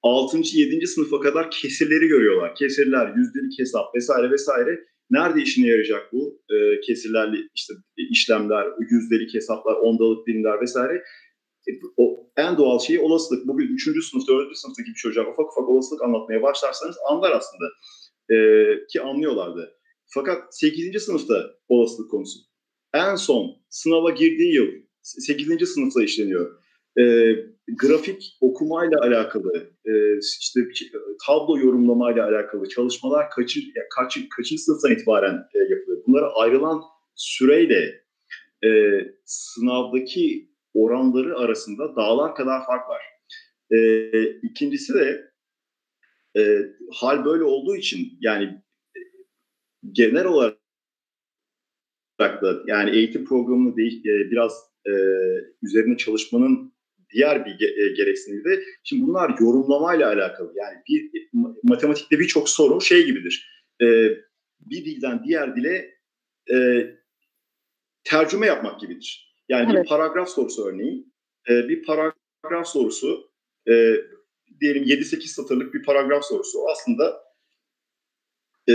[0.03, 0.37] 6.
[0.37, 0.87] 7.
[0.87, 2.55] sınıfa kadar kesirleri görüyorlar.
[2.55, 4.79] Kesirler, yüzdelik hesap vesaire vesaire.
[5.09, 11.03] Nerede işine yarayacak bu e, kesirlerle işte işlemler, yüzdelik hesaplar, ondalık dilimler vesaire?
[11.67, 13.47] E, o en doğal şey olasılık.
[13.47, 13.83] Bugün 3.
[13.83, 14.57] sınıf, 4.
[14.57, 17.65] sınıftaki bir çocuğa ufak ufak olasılık anlatmaya başlarsanız anlar aslında.
[18.29, 18.35] E,
[18.91, 19.73] ki anlıyorlardı.
[20.13, 21.03] Fakat 8.
[21.03, 22.39] sınıfta olasılık konusu.
[22.93, 24.67] En son sınava girdiği yıl
[25.01, 25.69] 8.
[25.69, 26.58] sınıfta işleniyor
[26.97, 27.35] e,
[27.81, 30.59] grafik okumayla alakalı, e, işte
[31.27, 33.59] tablo yorumlamayla alakalı çalışmalar kaçı,
[33.95, 36.03] kaç, kaçıncı sınıftan itibaren e, yapılıyor?
[36.07, 36.81] Bunlara ayrılan
[37.15, 38.03] süreyle
[38.65, 38.69] e,
[39.25, 43.01] sınavdaki oranları arasında dağlar kadar fark var.
[43.71, 44.11] E,
[44.41, 45.31] ikincisi de
[46.37, 46.59] e,
[46.93, 48.43] hal böyle olduğu için yani
[48.95, 48.99] e,
[49.91, 50.59] genel olarak
[52.19, 54.53] da yani eğitim programını değiş, e, biraz
[54.87, 54.93] e,
[55.63, 56.73] üzerine çalışmanın
[57.13, 60.53] diğer bir e, gereksinimi de şimdi bunlar yorumlamayla alakalı.
[60.55, 61.29] Yani bir
[61.63, 63.63] matematikte birçok soru şey gibidir.
[63.81, 63.85] E,
[64.59, 65.95] bir dilden diğer dile
[66.53, 66.87] e,
[68.03, 69.35] tercüme yapmak gibidir.
[69.49, 69.83] Yani evet.
[69.83, 71.13] bir paragraf sorusu örneğin.
[71.49, 73.31] E, bir paragraf sorusu
[73.69, 73.95] e,
[74.61, 76.59] diyelim 7-8 satırlık bir paragraf sorusu.
[76.71, 77.23] Aslında
[78.69, 78.73] e,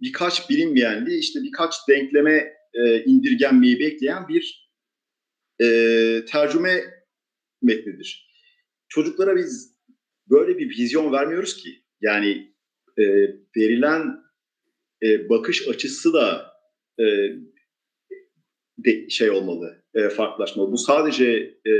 [0.00, 4.72] birkaç bilinmeyenli işte birkaç denkleme e, indirgenmeyi bekleyen bir
[5.62, 5.66] e,
[6.24, 7.01] tercüme
[7.62, 8.32] metnidir.
[8.88, 9.76] Çocuklara biz
[10.30, 11.82] böyle bir vizyon vermiyoruz ki.
[12.00, 12.54] Yani
[12.98, 13.04] e,
[13.56, 14.22] verilen
[15.02, 16.52] e, bakış açısı da
[16.98, 17.04] e,
[18.78, 20.72] de, şey olmalı, e, farklılaşmalı.
[20.72, 21.26] Bu sadece
[21.64, 21.72] e,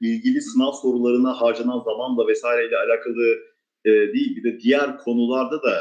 [0.00, 3.38] ilgili sınav sorularına harcanan zamanla vesaireyle alakalı
[3.84, 4.36] e, değil.
[4.36, 5.80] Bir de diğer konularda da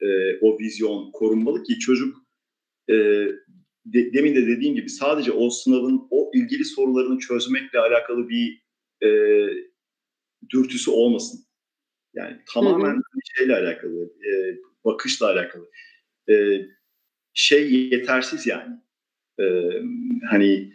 [0.00, 0.06] e,
[0.40, 2.16] o vizyon korunmalı ki çocuk
[2.90, 2.94] e,
[3.86, 8.65] de, demin de dediğim gibi sadece o sınavın o ilgili sorularını çözmekle alakalı bir
[9.02, 9.08] e,
[10.50, 11.46] dürtüsü olmasın.
[12.14, 13.20] Yani tamamen hı hı.
[13.36, 14.30] şeyle alakalı, e,
[14.84, 15.70] bakışla alakalı.
[16.30, 16.34] E,
[17.34, 18.74] şey yetersiz yani.
[19.40, 19.44] E,
[20.30, 20.72] hani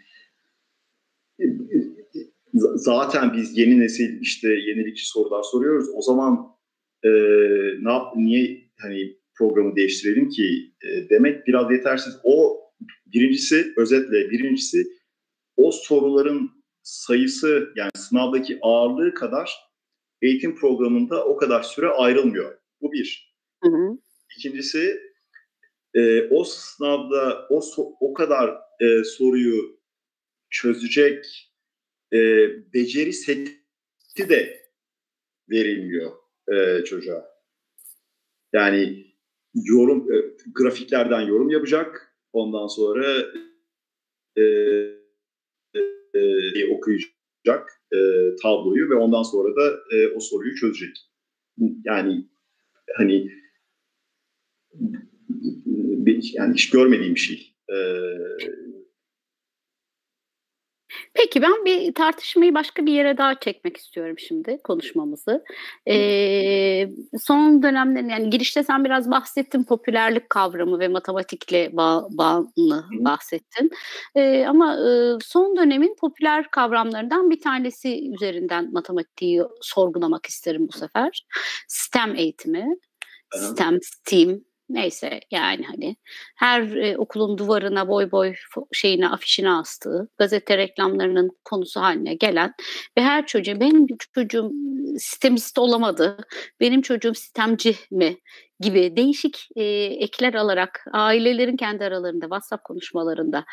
[2.75, 5.87] zaten biz yeni nesil işte yenilikçi sorular soruyoruz.
[5.93, 6.47] O zaman
[7.03, 7.09] e,
[7.81, 12.13] ne yap, niye hani programı değiştirelim ki e, demek biraz yetersiz.
[12.23, 12.61] O
[13.05, 14.83] birincisi özetle birincisi
[15.57, 16.51] o soruların
[16.83, 19.71] sayısı yani sınavdaki ağırlığı kadar
[20.21, 22.57] eğitim programında o kadar süre ayrılmıyor.
[22.81, 23.35] Bu bir.
[23.63, 23.97] Hı hı.
[24.37, 24.99] İkincisi
[25.93, 28.49] e, o sınavda o so, o kadar
[28.81, 29.79] e, soruyu
[30.49, 31.51] çözecek
[32.13, 32.17] e,
[32.73, 34.61] beceri seti de
[35.49, 36.11] verilmiyor
[36.53, 37.31] e, çocuğa.
[38.53, 39.05] Yani
[39.53, 42.17] yorum e, grafiklerden yorum yapacak.
[42.33, 43.25] Ondan sonra
[44.37, 44.41] e,
[46.13, 46.19] e,
[46.59, 47.99] e, okuyacak e,
[48.43, 50.97] tabloyu ve ondan sonra da e, o soruyu çözecek.
[51.85, 52.25] Yani
[52.97, 53.31] hani
[56.33, 57.55] yani hiç görmediğim şey.
[57.69, 57.77] E,
[61.13, 65.43] Peki ben bir tartışmayı başka bir yere daha çekmek istiyorum şimdi konuşmamızı.
[65.87, 66.89] Ee,
[67.19, 73.71] son dönemlerin yani girişte sen biraz bahsettin popülerlik kavramı ve matematikle bağ, bağlı bahsettin.
[74.15, 81.25] Ee, ama e, son dönemin popüler kavramlarından bir tanesi üzerinden matematiği sorgulamak isterim bu sefer.
[81.67, 82.75] STEM eğitimi.
[83.33, 85.95] STEM, STEAM neyse yani hani
[86.37, 88.33] her e, okulun duvarına boy boy
[88.71, 92.53] şeyine afişine astığı gazete reklamlarının konusu haline gelen
[92.97, 94.51] ve her çocuğun benim çocuğum
[94.97, 96.17] sistemist olamadı
[96.59, 98.17] benim çocuğum sistemci mi
[98.61, 103.45] gibi değişik e, ekler alarak ailelerin kendi aralarında WhatsApp konuşmalarında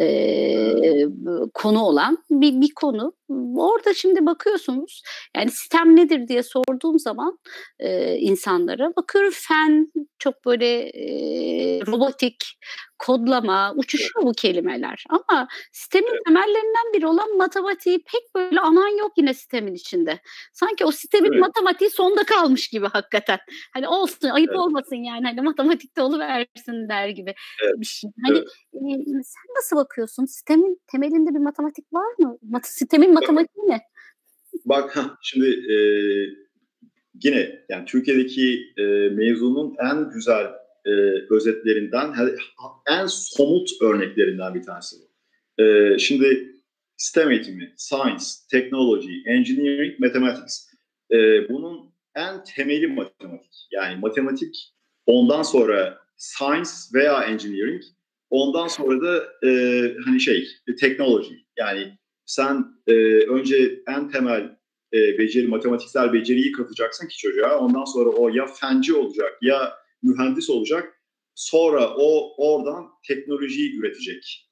[0.00, 1.06] e,
[1.54, 3.12] konu olan bir, bir konu.
[3.56, 5.02] Orada şimdi bakıyorsunuz
[5.36, 7.38] yani sistem nedir diye sorduğum zaman
[7.78, 11.06] e, insanlara bakıyorum fen çok böyle e,
[11.86, 12.58] robotik
[13.06, 15.04] kodlama, uçuşuyor bu kelimeler.
[15.08, 20.20] Ama sistemin temellerinden biri olan matematiği pek böyle anan yok yine sistemin içinde.
[20.52, 21.40] Sanki o sistemin evet.
[21.40, 23.38] matematiği sonda kalmış gibi hakikaten.
[23.74, 24.60] Hani olsun, ayıp evet.
[24.60, 25.26] olmasın yani.
[25.26, 27.34] Hani matematikte oluversin der gibi
[27.64, 27.74] evet.
[27.80, 28.10] bir şey.
[28.26, 28.48] Hani evet.
[28.74, 30.24] e, sen nasıl bakıyorsun?
[30.24, 32.38] Sistemin temelinde bir matematik var mı?
[32.42, 33.80] Mat sistemin matematiği ne?
[34.64, 35.76] Bak şimdi e,
[37.24, 40.46] yine yani Türkiye'deki e, mezunun en güzel
[40.86, 40.90] e,
[41.30, 42.14] özetlerinden,
[42.86, 45.12] en somut örneklerinden bir tanesi bu.
[45.62, 46.52] E, şimdi
[46.96, 50.68] STEM eğitimi, Science, Technology, Engineering, Mathematics.
[51.10, 53.68] E, bunun en temeli matematik.
[53.72, 54.72] Yani matematik
[55.06, 57.82] ondan sonra Science veya Engineering,
[58.30, 59.50] ondan sonra da e,
[60.04, 60.48] hani şey,
[60.80, 61.34] Technology.
[61.58, 64.56] Yani sen e, önce en temel
[64.92, 67.58] e, beceri, matematiksel beceriyi katacaksın ki çocuğa.
[67.58, 71.02] Ondan sonra o ya fenci olacak ya mühendis olacak.
[71.34, 74.48] Sonra o oradan teknolojiyi üretecek.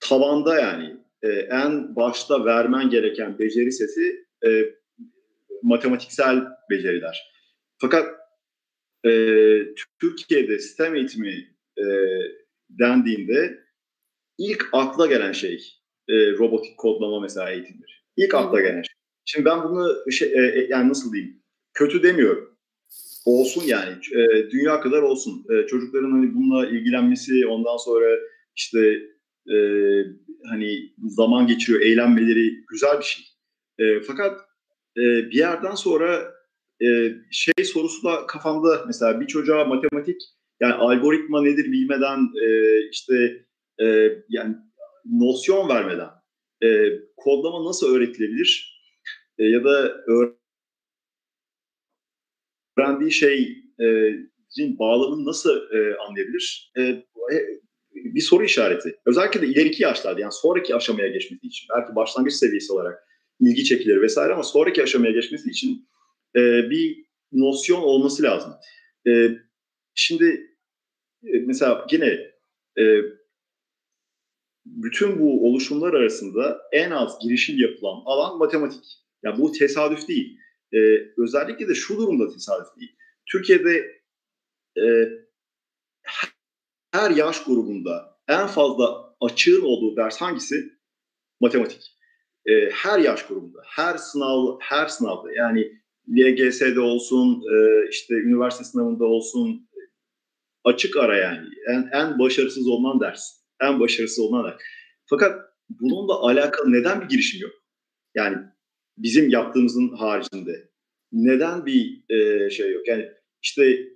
[0.00, 4.74] Tavanda yani e, en başta vermen gereken beceri seti e,
[5.62, 7.32] matematiksel beceriler.
[7.78, 8.18] Fakat
[9.06, 9.10] e,
[10.00, 11.84] Türkiye'de sistem eğitimi e,
[12.68, 13.58] dendiğinde
[14.38, 15.78] ilk akla gelen şey
[16.08, 18.04] e, robotik kodlama mesela eğitimdir.
[18.16, 18.94] İlk akla gelen şey.
[19.24, 21.42] Şimdi ben bunu şey, e, e yani nasıl diyeyim
[21.74, 22.57] kötü demiyorum
[23.28, 25.44] olsun yani e, dünya kadar olsun.
[25.50, 28.18] E, çocukların hani bununla ilgilenmesi ondan sonra
[28.56, 29.02] işte
[29.54, 29.56] e,
[30.50, 33.24] hani zaman geçiriyor eğlenmeleri güzel bir şey.
[33.78, 34.40] E, fakat
[34.96, 36.34] e, bir yerden sonra
[36.82, 36.86] e,
[37.30, 40.20] şey sorusu da kafamda mesela bir çocuğa matematik
[40.60, 43.44] yani algoritma nedir bilmeden e, işte
[43.80, 43.86] e,
[44.28, 44.56] yani
[45.04, 46.10] nosyon vermeden
[46.62, 46.68] e,
[47.16, 48.80] kodlama nasıl öğretilebilir
[49.38, 49.96] e, ya da
[52.78, 53.88] öğrendiği şey e,
[54.78, 56.72] bağlamını nasıl e, anlayabilir?
[56.78, 57.04] E,
[57.94, 58.96] bir soru işareti.
[59.06, 61.68] Özellikle de ileriki yaşlarda yani sonraki aşamaya geçmesi için.
[61.76, 62.98] Belki başlangıç seviyesi olarak
[63.40, 65.88] ilgi çekilir vesaire ama sonraki aşamaya geçmesi için
[66.70, 68.52] bir nosyon olması lazım.
[69.94, 70.56] Şimdi
[71.46, 72.18] mesela yine
[74.66, 78.84] bütün bu oluşumlar arasında en az girişim yapılan alan matematik.
[79.22, 80.38] Yani bu tesadüf değil.
[80.74, 80.78] E,
[81.18, 82.96] özellikle de şu durumda tesadüf değil.
[83.32, 84.02] Türkiye'de
[84.78, 84.84] e,
[86.92, 90.72] her yaş grubunda en fazla açığın olduğu ders hangisi?
[91.40, 91.82] Matematik.
[92.46, 95.72] E, her yaş grubunda, her sınav, her sınavda yani
[96.08, 99.68] LGS'de olsun, e, işte üniversite sınavında olsun
[100.64, 103.22] açık ara yani en, en başarısız olan ders,
[103.60, 104.60] en başarısız olan ders.
[105.06, 107.52] Fakat bununla alakalı neden bir girişim yok?
[108.14, 108.36] Yani
[109.02, 110.68] bizim yaptığımızın haricinde
[111.12, 112.88] neden bir e, şey yok?
[112.88, 113.08] Yani
[113.42, 113.88] işte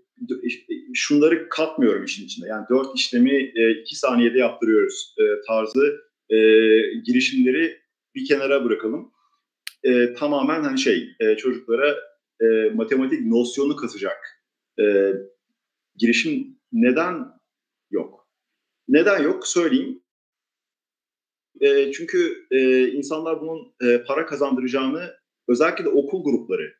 [0.94, 2.48] şunları katmıyorum işin içinde.
[2.48, 6.00] Yani dört işlemi e, iki saniyede yaptırıyoruz e, tarzı
[6.30, 6.36] e,
[7.07, 7.78] girişimleri
[8.14, 9.12] bir kenara bırakalım.
[9.84, 11.96] E, tamamen hani şey e, çocuklara
[12.40, 14.18] e, matematik nosyonu katacak
[14.80, 15.12] e,
[15.96, 17.24] girişim neden
[17.90, 18.28] yok?
[18.88, 19.46] Neden yok?
[19.46, 20.01] Söyleyeyim.
[21.63, 25.13] E, çünkü e, insanlar bunun e, para kazandıracağını
[25.49, 26.73] özellikle de okul grupları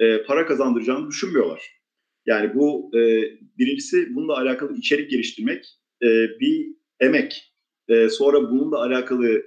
[0.00, 1.80] e, para kazandıracağını düşünmüyorlar.
[2.26, 3.00] Yani bu e,
[3.58, 5.64] birincisi bununla alakalı içerik geliştirmek
[6.02, 6.08] e,
[6.40, 6.66] bir
[7.00, 7.52] emek.
[7.88, 9.42] E, sonra bununla alakalı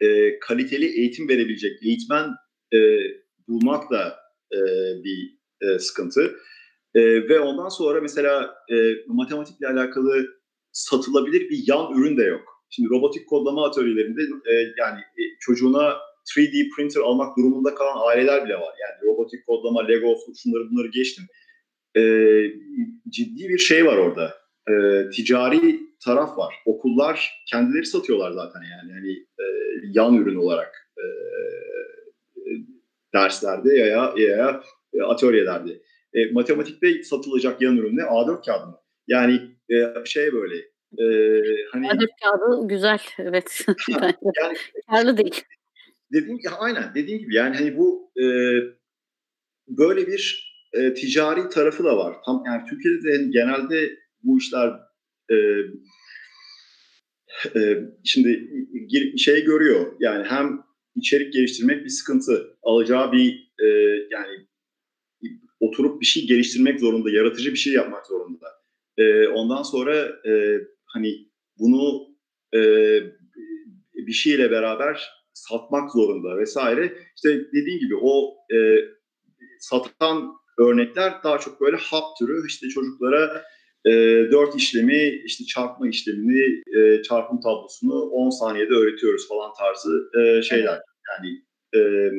[0.00, 2.30] e, kaliteli eğitim verebilecek eğitmen
[2.74, 2.78] e,
[3.48, 4.16] bulmak da
[4.52, 4.58] e,
[5.04, 6.36] bir e, sıkıntı.
[6.94, 8.76] E, ve ondan sonra mesela e,
[9.06, 10.26] matematikle alakalı
[10.72, 12.53] satılabilir bir yan ürün de yok.
[12.70, 15.96] Şimdi robotik kodlama atölyelerinde e, yani e, çocuğuna
[16.36, 18.74] 3D printer almak durumunda kalan aileler bile var.
[18.80, 21.24] Yani robotik kodlama, Lego, şunları bunları geçtim.
[21.96, 22.02] E,
[23.08, 24.34] ciddi bir şey var orada.
[24.68, 24.74] E,
[25.10, 26.54] ticari taraf var.
[26.66, 28.92] Okullar kendileri satıyorlar zaten yani.
[28.92, 29.44] yani e,
[29.92, 31.04] yan ürün olarak e,
[33.14, 34.62] derslerde ya ya, ya
[34.94, 35.72] e, atölyelerde.
[36.14, 38.02] E, matematikte satılacak yan ürün ne?
[38.02, 38.78] A4 kağıdı mı?
[39.06, 39.40] Yani
[39.70, 40.54] e, şey böyle
[40.98, 41.06] e,
[41.72, 43.66] hani A4 kağıdı güzel evet.
[43.88, 44.14] yani
[44.90, 45.42] karlı değil.
[46.12, 48.24] Dediğim gibi aynen dediğim gibi yani hani bu e,
[49.68, 52.16] böyle bir e, ticari tarafı da var.
[52.26, 54.72] Tam yani Türkiye'de de genelde bu işler
[55.30, 55.36] e,
[57.56, 58.50] e, şimdi
[59.18, 60.62] şey görüyor yani hem
[60.96, 63.66] içerik geliştirmek bir sıkıntı alacağı bir e,
[64.10, 64.46] yani
[65.60, 68.46] oturup bir şey geliştirmek zorunda yaratıcı bir şey yapmak zorunda
[68.98, 70.60] e, ondan sonra e,
[70.94, 71.28] hani
[71.58, 72.06] bunu
[72.54, 72.60] e,
[73.94, 78.58] bir şeyle beraber satmak zorunda vesaire işte dediğim gibi o e,
[79.58, 83.42] satan örnekler daha çok böyle hap türü işte çocuklara
[83.84, 90.42] e, 4 işlemi işte çarpma işlemini e, çarpım tablosunu 10 saniyede öğretiyoruz falan tarzı e,
[90.42, 90.80] şeyler.
[91.10, 91.42] Yani
[91.76, 92.10] e,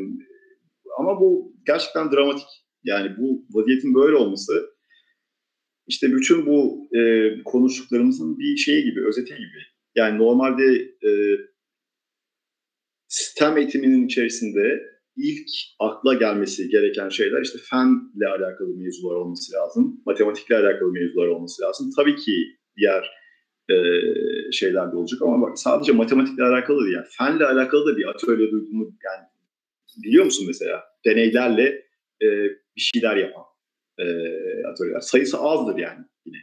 [0.99, 2.47] ama bu gerçekten dramatik.
[2.83, 4.74] Yani bu vaziyetin böyle olması
[5.87, 9.59] işte bütün bu e, konuştuklarımızın bir şeyi gibi, özeti gibi.
[9.95, 10.75] Yani normalde
[11.07, 11.09] e,
[13.07, 14.81] sistem eğitiminin içerisinde
[15.17, 15.47] ilk
[15.79, 21.89] akla gelmesi gereken şeyler işte fenle alakalı mevzular olması lazım, matematikle alakalı mevzular olması lazım.
[21.95, 22.31] Tabii ki
[22.77, 23.11] diğer
[23.69, 23.75] e,
[24.51, 26.95] şeyler de olacak ama bak sadece matematikle alakalı değil.
[26.95, 29.25] Yani fenle alakalı da bir atölye duyduğumu yani
[30.03, 31.85] biliyor musun mesela deneylerle
[32.21, 32.27] e,
[32.75, 33.43] bir şeyler yapan
[33.99, 34.05] e,
[34.67, 34.99] atölyeler.
[34.99, 36.37] Sayısı azdır yani yine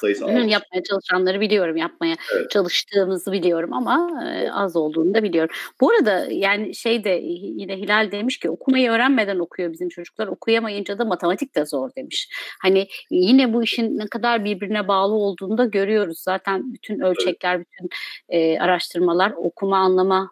[0.00, 0.30] sayısı az.
[0.30, 2.50] Yapmaya çalışanları biliyorum, yapmaya evet.
[2.50, 4.10] çalıştığımızı biliyorum ama
[4.52, 5.54] az olduğunu da biliyorum.
[5.80, 10.26] Bu arada yani şey de yine Hilal demiş ki okumayı öğrenmeden okuyor bizim çocuklar.
[10.26, 12.28] Okuyamayınca da matematik de zor demiş.
[12.62, 16.18] Hani yine bu işin ne kadar birbirine bağlı olduğunu da görüyoruz.
[16.18, 17.66] Zaten bütün ölçekler, evet.
[17.66, 17.88] bütün
[18.28, 20.30] e, araştırmalar okuma, anlama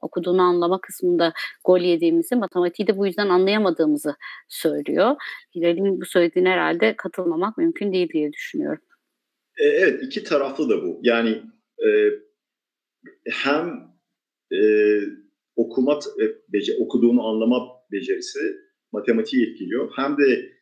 [0.00, 1.32] okuduğunu anlama kısmında
[1.64, 4.14] gol yediğimizi, matematiği de bu yüzden anlayamadığımızı
[4.48, 5.16] söylüyor.
[5.54, 8.82] Hilal'in bu söylediğine herhalde katılmamak mümkün değil diye düşünüyorum.
[9.58, 11.00] E, evet iki taraflı da bu.
[11.02, 11.42] Yani
[11.86, 11.88] e,
[13.30, 13.90] hem
[14.52, 14.60] e,
[15.56, 18.38] okuma e, bece, okuduğunu anlama becerisi
[18.92, 19.92] matematiği etkiliyor.
[19.96, 20.52] Hem de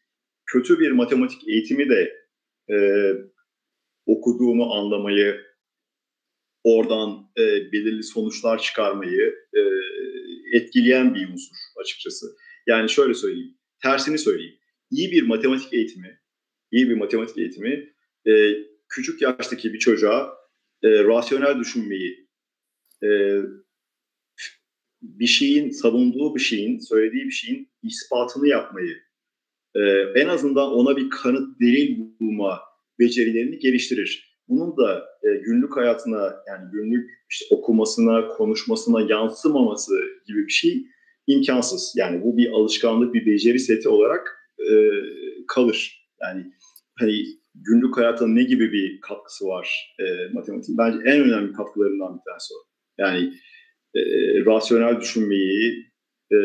[0.46, 2.12] kötü bir matematik eğitimi de
[2.70, 2.76] e,
[4.06, 5.40] okuduğunu anlamayı,
[6.68, 9.60] oradan e, belirli sonuçlar çıkarmayı e,
[10.56, 12.26] etkileyen bir unsur açıkçası.
[12.66, 14.54] Yani şöyle söyleyeyim, tersini söyleyeyim.
[14.90, 16.20] İyi bir matematik eğitimi,
[16.72, 17.92] iyi bir matematik eğitimi
[18.26, 18.32] e,
[18.88, 20.38] küçük yaştaki bir çocuğa
[20.82, 22.28] e, rasyonel düşünmeyi,
[23.04, 23.08] e,
[25.02, 28.96] bir şeyin, savunduğu bir şeyin, söylediği bir şeyin ispatını yapmayı,
[29.74, 29.80] e,
[30.16, 32.60] en azından ona bir kanıt, delil bulma
[32.98, 34.27] becerilerini geliştirir.
[34.48, 39.92] Bunun da e, günlük hayatına, yani günlük işte okumasına, konuşmasına yansımaması
[40.26, 40.86] gibi bir şey
[41.26, 41.94] imkansız.
[41.96, 44.72] Yani bu bir alışkanlık, bir beceri seti olarak e,
[45.48, 46.08] kalır.
[46.22, 46.52] Yani
[46.98, 47.24] hani
[47.54, 50.78] günlük hayata ne gibi bir katkısı var e, matematiğin?
[50.78, 52.58] Bence en önemli katkılarından bir tanesi o.
[52.98, 53.32] Yani
[53.94, 54.00] e,
[54.46, 55.86] rasyonel düşünmeyi,
[56.32, 56.38] e,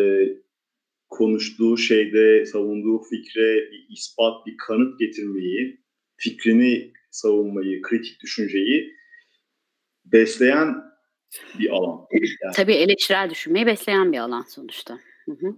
[1.10, 5.80] konuştuğu şeyde savunduğu fikre bir ispat, bir kanıt getirmeyi,
[6.18, 8.94] fikrini savunmayı, kritik düşünceyi
[10.06, 10.76] besleyen
[11.60, 12.08] bir alan.
[12.12, 12.54] Yani.
[12.56, 15.00] Tabii eleştirel düşünmeyi besleyen bir alan sonuçta.
[15.26, 15.56] Hı hı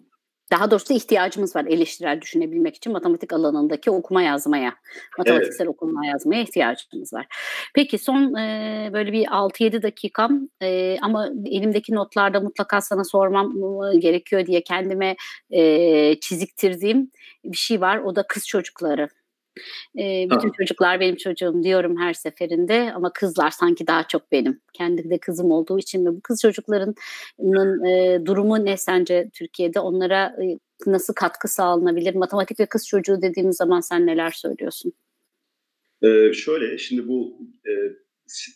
[0.51, 4.73] daha doğrusu ihtiyacımız var eleştirel düşünebilmek için matematik alanındaki okuma yazmaya,
[5.17, 5.75] matematiksel evet.
[5.75, 7.27] okuma yazmaya ihtiyacımız var.
[7.75, 13.53] Peki son e, böyle bir 6-7 dakikam e, ama elimdeki notlarda mutlaka sana sormam
[13.99, 15.15] gerekiyor diye kendime
[15.49, 17.11] e, çiziktirdiğim
[17.43, 17.97] bir şey var.
[17.97, 19.09] O da kız çocukları.
[19.99, 20.53] E, bütün ha.
[20.57, 24.61] çocuklar benim çocuğum diyorum her seferinde ama kızlar sanki daha çok benim.
[24.73, 29.79] Kendi de kızım olduğu için ve bu kız çocuklarının e, durumu ne sence Türkiye'de?
[29.79, 32.15] Onlara e, nasıl katkı sağlanabilir?
[32.15, 34.93] Matematik ve kız çocuğu dediğimiz zaman sen neler söylüyorsun?
[36.01, 37.37] Ee, şöyle şimdi bu
[37.67, 37.71] e,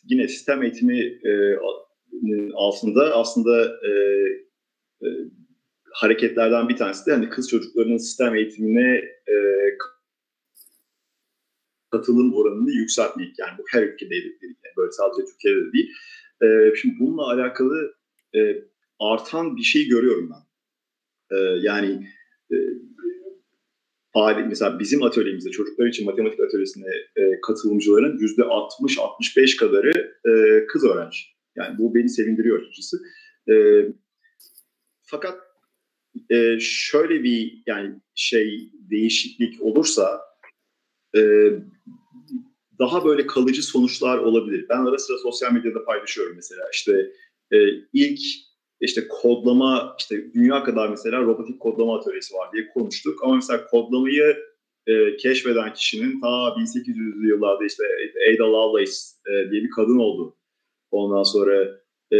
[0.10, 1.58] yine sistem eğitimi e,
[2.56, 3.89] altında aslında e,
[5.02, 5.08] e,
[5.93, 9.02] hareketlerden bir tanesi de hani kız çocuklarının sistem eğitimine
[11.92, 13.40] katılım oranını yükseltmek.
[13.40, 14.42] Yani bu her ülkede dedik.
[14.42, 15.92] Yani böyle sadece Türkiye'de de değil.
[16.44, 17.94] E, şimdi bununla alakalı
[18.36, 18.40] e,
[19.00, 20.50] artan bir şey görüyorum ben.
[21.38, 22.08] E, yani
[22.52, 22.56] e,
[24.48, 26.86] mesela bizim atölyemizde çocuklar için matematik atölyesine
[27.16, 31.20] e, katılımcıların yüzde 60-65 kadarı e, kız öğrenci.
[31.56, 32.98] Yani bu beni sevindiriyor açıkçası.
[33.50, 33.54] E,
[35.02, 35.40] fakat
[36.30, 40.22] e, şöyle bir yani şey değişiklik olursa
[41.18, 41.22] e,
[42.80, 44.66] daha böyle kalıcı sonuçlar olabilir.
[44.70, 47.12] Ben ara sıra sosyal medyada paylaşıyorum mesela işte
[47.51, 47.57] e,
[47.93, 48.20] ilk
[48.82, 54.38] işte kodlama işte dünya kadar mesela robotik kodlama atölyesi var diye konuştuk ama mesela kodlamayı
[54.88, 57.84] e, keşfeden kişinin ta 1800'lü yıllarda işte
[58.34, 58.91] Ada Lovelace
[59.28, 60.36] e, diye bir kadın oldu.
[60.91, 61.80] Ondan sonra
[62.14, 62.20] e,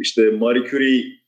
[0.00, 1.20] işte Marie Curie'nin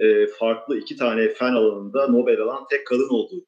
[0.00, 3.46] e, farklı iki tane fen alanında Nobel alan tek kadın oldu.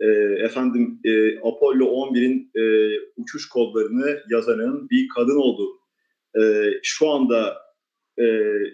[0.00, 0.06] E,
[0.44, 2.64] efendim e, Apollo 11'in e,
[3.16, 5.68] uçuş kodlarını yazanın bir kadın oldu.
[6.40, 7.56] E, şu anda
[8.18, 8.26] e,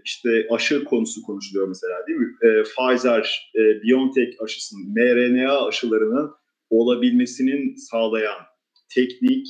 [0.04, 2.34] işte aşı konusu konuşuluyor mesela değil mi?
[2.42, 6.30] E, Pfizer, e, BioNTech aşısının, mRNA aşılarının
[6.70, 8.38] olabilmesinin sağlayan
[8.94, 9.46] teknik,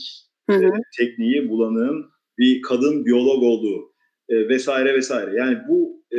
[0.50, 0.64] hı hı.
[0.64, 2.06] E, tekniği bulanın
[2.38, 3.92] bir kadın biyolog olduğu
[4.28, 5.36] e, vesaire vesaire.
[5.36, 6.04] Yani bu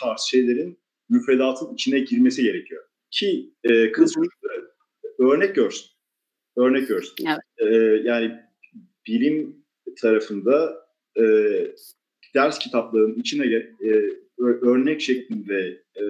[0.00, 0.78] tarz şeylerin
[1.08, 2.84] müfredatın içine girmesi gerekiyor.
[3.10, 4.70] Ki e, kız çocukları
[5.18, 5.86] örnek görsün.
[6.56, 7.14] Örnek görsün.
[7.26, 7.72] Evet.
[7.72, 7.74] E,
[8.08, 8.32] yani
[9.06, 9.64] bilim
[10.00, 10.86] tarafında
[11.16, 11.24] e,
[12.34, 13.46] ders kitaplarının içine
[13.84, 16.04] e, örnek şeklinde e,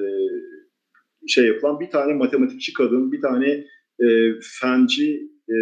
[1.28, 3.64] şey yapılan bir tane matematikçi kadın, bir tane
[4.00, 5.14] e, fenci
[5.48, 5.56] e,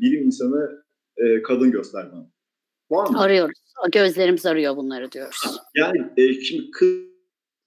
[0.00, 0.84] bilim insanı
[1.16, 2.30] e, kadın göster bana.
[2.90, 3.20] Var mı?
[3.20, 3.58] Arıyoruz.
[3.92, 5.58] Gözlerimiz arıyor bunları diyoruz.
[5.74, 7.17] Yani e, şimdi kız,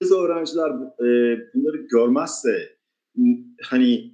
[0.02, 2.76] kız öğrenciler e, bunları görmezse
[3.62, 4.12] hani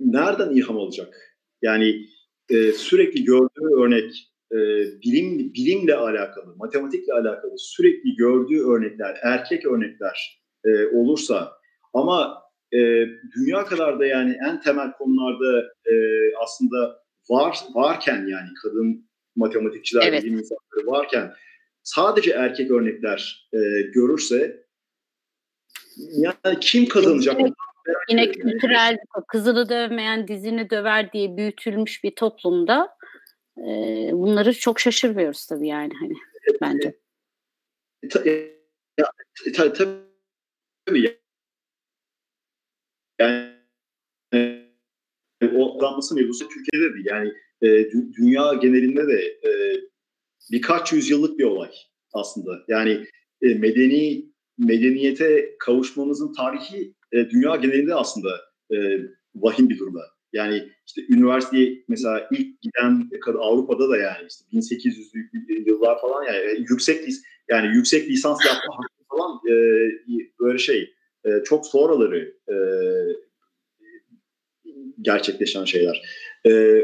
[0.00, 1.14] nereden ilham olacak?
[1.62, 2.06] Yani
[2.48, 4.56] e, sürekli gördüğü örnek e,
[5.02, 11.52] bilim bilimle alakalı, matematikle alakalı sürekli gördüğü örnekler, erkek örnekler e, olursa
[11.94, 12.42] ama
[12.72, 12.78] e,
[13.36, 15.94] dünya kadar da yani en temel konularda e,
[16.42, 20.22] aslında var varken yani kadın matematikçiler, evet.
[20.22, 21.32] bilim insanları varken
[21.86, 23.58] sadece erkek örnekler e,
[23.94, 24.66] görürse
[25.96, 27.40] yani kim kazanacak?
[27.40, 27.52] Yine,
[28.08, 32.96] yine kültürel kızını dövmeyen dizini döver diye büyütülmüş bir toplumda
[33.58, 33.62] e,
[34.12, 36.14] bunları çok şaşırmıyoruz tabii yani hani
[36.60, 36.98] bence.
[38.10, 38.56] Tabii.
[43.20, 43.52] Yani
[45.54, 47.32] o damlası mevzusu Türkiye'de de yani
[47.62, 49.50] e, dünya genelinde de e,
[50.50, 51.70] birkaç yüzyıllık bir olay
[52.12, 52.64] aslında.
[52.68, 53.06] Yani
[53.42, 54.26] e, medeni
[54.58, 58.40] medeniyete kavuşmamızın tarihi e, dünya genelinde aslında
[58.70, 58.76] e,
[59.34, 60.00] vahim bir durumda.
[60.32, 66.56] Yani işte üniversiteye mesela ilk giden Avrupa'da da yani işte 1800'lü yıllar falan yani e,
[66.58, 67.08] yüksek
[67.50, 69.54] yani yüksek lisans yapma hakkı falan e,
[70.40, 70.94] böyle şey
[71.24, 72.56] e, çok sonraları e,
[75.02, 76.02] gerçekleşen şeyler.
[76.46, 76.82] E,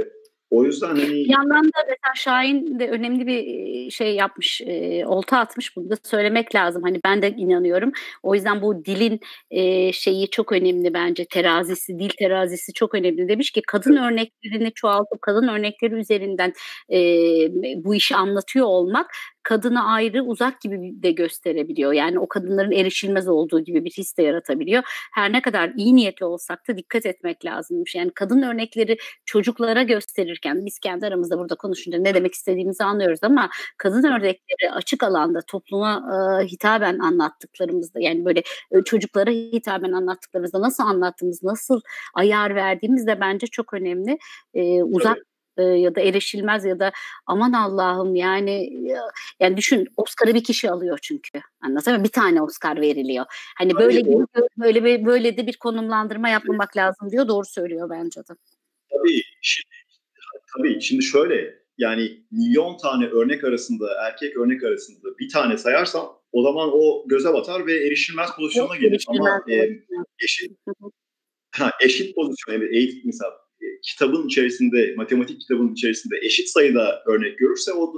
[0.52, 1.10] o yüzden hani...
[1.10, 5.76] Bir yandan da mesela Şahin de önemli bir şey yapmış, e, olta atmış.
[5.76, 6.82] Bunu da söylemek lazım.
[6.82, 7.92] Hani ben de inanıyorum.
[8.22, 11.24] O yüzden bu dilin e, şeyi çok önemli bence.
[11.24, 13.28] Terazisi, dil terazisi çok önemli.
[13.28, 16.52] Demiş ki kadın örneklerini çoğaltıp kadın örnekleri üzerinden
[16.90, 16.98] e,
[17.84, 19.06] bu işi anlatıyor olmak
[19.42, 21.92] kadını ayrı uzak gibi de gösterebiliyor.
[21.92, 24.82] Yani o kadınların erişilmez olduğu gibi bir his de yaratabiliyor.
[25.14, 27.94] Her ne kadar iyi niyetli olsak da dikkat etmek lazımmış.
[27.94, 33.50] Yani kadın örnekleri çocuklara gösterirken biz kendi aramızda burada konuşunca ne demek istediğimizi anlıyoruz ama
[33.78, 36.02] kadın örnekleri açık alanda topluma
[36.42, 41.80] e, hitaben anlattıklarımızda yani böyle e, çocuklara hitaben anlattıklarımızda nasıl anlattığımız, nasıl
[42.14, 44.18] ayar verdiğimiz de bence çok önemli.
[44.54, 46.92] E, uzak e, ya da erişilmez ya da
[47.26, 48.70] aman Allah'ım yani
[49.40, 51.40] yani düşün Oscar'ı bir kişi alıyor çünkü.
[51.60, 52.04] Anlatabiliyor muyum?
[52.04, 53.24] Bir tane Oscar veriliyor.
[53.58, 54.26] Hani böyle gibi
[54.58, 57.28] böyle bir böyle de bir konumlandırma yapmamak lazım diyor.
[57.28, 58.34] Doğru söylüyor bence de.
[58.90, 59.74] Tabii şimdi,
[60.56, 66.42] tabii şimdi şöyle yani milyon tane örnek arasında erkek örnek arasında bir tane sayarsam o
[66.42, 69.04] zaman o göze batar ve erişilmez pozisyona gelir.
[69.08, 69.68] Ama e,
[70.24, 70.52] eşit
[71.54, 73.30] ha, eşit pozisyon yani eğitim mesela
[73.82, 77.94] kitabın içerisinde, matematik kitabın içerisinde eşit sayıda örnek görürse o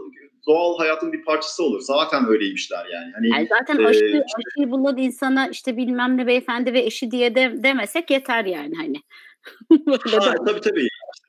[0.47, 1.81] doğal hayatın bir parçası olur.
[1.81, 3.13] Zaten öyleymişler yani.
[3.15, 7.11] Hani, yani zaten e, aşı, işte, aşıyı bulan insana işte bilmem ne beyefendi ve eşi
[7.11, 8.97] diye de demesek yeter yani hani.
[10.21, 10.89] ha, tabii tabii.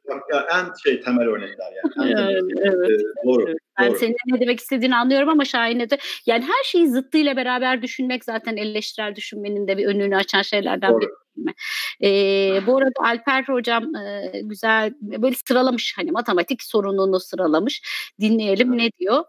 [0.10, 2.12] Bak, ya, en şey temel örnekler yani.
[2.12, 2.90] En evet, evet.
[2.90, 3.44] Ee, doğru.
[3.48, 3.58] Evet.
[3.80, 3.98] Ben doğru.
[3.98, 8.58] senin ne demek istediğini anlıyorum ama Şahin'e de yani her şeyi zıttıyla beraber düşünmek zaten
[8.58, 11.02] eleştirel düşünmenin de bir önünü açan şeylerden doğru.
[11.02, 11.54] biri mi?
[12.04, 12.10] E,
[12.68, 17.82] bu arada Alper hocam e, güzel böyle sıralamış hani matematik sorununu sıralamış.
[18.20, 19.24] Dinleyelim ne diyor?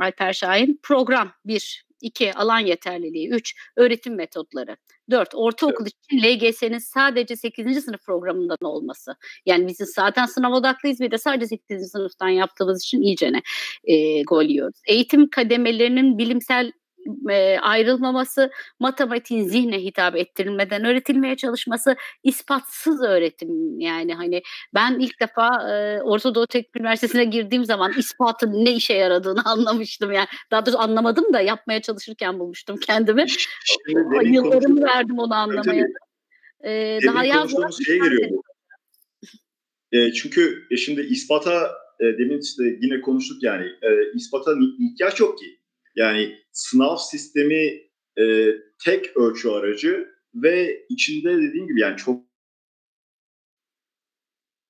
[0.00, 0.80] Alper Şahin.
[0.82, 4.76] Program bir, iki alan yeterliliği, üç öğretim metotları,
[5.10, 7.84] dört ortaokul için LGS'nin sadece 8.
[7.84, 9.16] sınıf programından olması.
[9.46, 11.90] Yani biz zaten sınav odaklıyız bir de sadece 8.
[11.90, 13.42] sınıftan yaptığımız için iyicene
[13.84, 14.80] e, gol yiyoruz.
[14.88, 16.72] Eğitim kademelerinin bilimsel
[17.30, 18.50] e, ayrılmaması,
[18.80, 24.42] matematiğin zihne hitap ettirilmeden öğretilmeye çalışması, ispatsız öğretim yani hani
[24.74, 30.12] ben ilk defa e, Orta Doğu Teknik Üniversitesi'ne girdiğim zaman ispatın ne işe yaradığını anlamıştım
[30.12, 30.28] yani.
[30.50, 33.24] Daha doğrusu anlamadım da yapmaya çalışırken bulmuştum kendimi.
[33.28, 35.86] Şimdi Yıllarımı verdim onu anlamaya.
[36.64, 38.42] Ee, daha yazmadan şeye giriyor bu.
[39.92, 45.38] E, çünkü e, şimdi ispata e, demin işte yine konuştuk yani e, ispata ihtiyaç yok
[45.38, 45.55] ki.
[45.96, 47.82] Yani sınav sistemi
[48.18, 52.22] e, tek ölçü aracı ve içinde dediğim gibi yani çok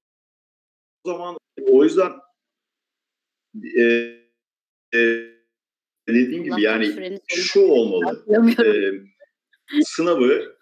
[1.06, 2.12] zaman o yüzden
[3.78, 3.82] e,
[4.94, 4.98] e,
[6.08, 8.24] dediğim gibi yani şu olmalı.
[8.64, 8.92] E,
[9.84, 10.56] sınavı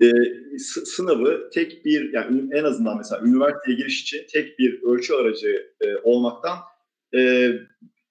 [0.00, 0.12] e,
[0.84, 5.96] sınavı tek bir yani en azından mesela üniversiteye giriş için tek bir ölçü aracı e,
[5.96, 6.58] olmaktan
[7.14, 7.52] e,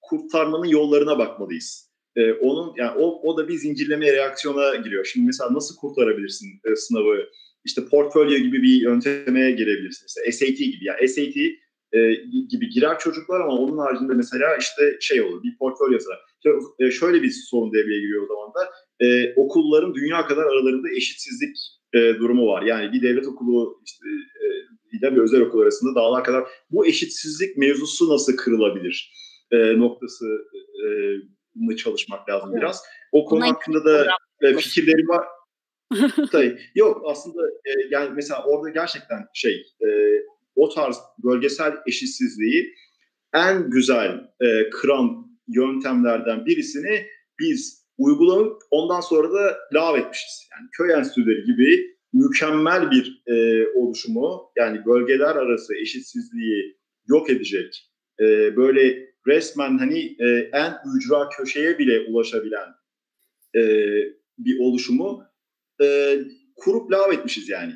[0.08, 1.90] kurtarmanın yollarına bakmalıyız.
[2.16, 5.04] E, onun yani o, o da bir zincirleme reaksiyona giriyor.
[5.04, 7.16] Şimdi mesela nasıl kurtarabilirsin e, sınavı?
[7.64, 10.04] İşte portfolyo gibi bir yönteme girebilirsin.
[10.04, 10.84] Mesela SAT gibi.
[10.84, 11.36] Yani SAT
[11.92, 12.14] e,
[12.50, 16.18] gibi girer çocuklar ama onun haricinde mesela işte şey olur bir portfolyo sıra.
[16.80, 21.56] E, şöyle bir sorun devreye giriyor o zaman da e, okulların dünya kadar aralarında eşitsizlik
[21.94, 22.62] e, durumu var.
[22.62, 24.06] Yani bir devlet okulu işte
[25.02, 29.12] e, bir özel okul arasında dağlar kadar bu eşitsizlik mevzusu nasıl kırılabilir?
[29.54, 30.26] E, noktası
[30.84, 30.86] e,
[31.54, 32.62] mı çalışmak lazım evet.
[32.62, 32.82] biraz.
[33.12, 34.06] O konu Buna hakkında da
[34.40, 35.26] e, fikirleri var.
[36.32, 36.58] Tabii.
[36.74, 39.88] Yok aslında e, yani mesela orada gerçekten şey e,
[40.56, 42.74] o tarz bölgesel eşitsizliği
[43.34, 47.06] en güzel e, kıran yöntemlerden birisini
[47.38, 50.48] biz uygulayıp ondan sonra da lav etmişiz.
[50.52, 56.78] Yani köy enstitüleri gibi mükemmel bir e, oluşumu yani bölgeler arası eşitsizliği
[57.08, 57.90] yok edecek
[58.20, 62.68] e, böyle resmen hani e, en ücra köşeye bile ulaşabilen
[63.56, 63.62] e,
[64.38, 65.24] bir oluşumu
[65.82, 66.18] e,
[66.56, 67.72] kurup lav etmişiz yani.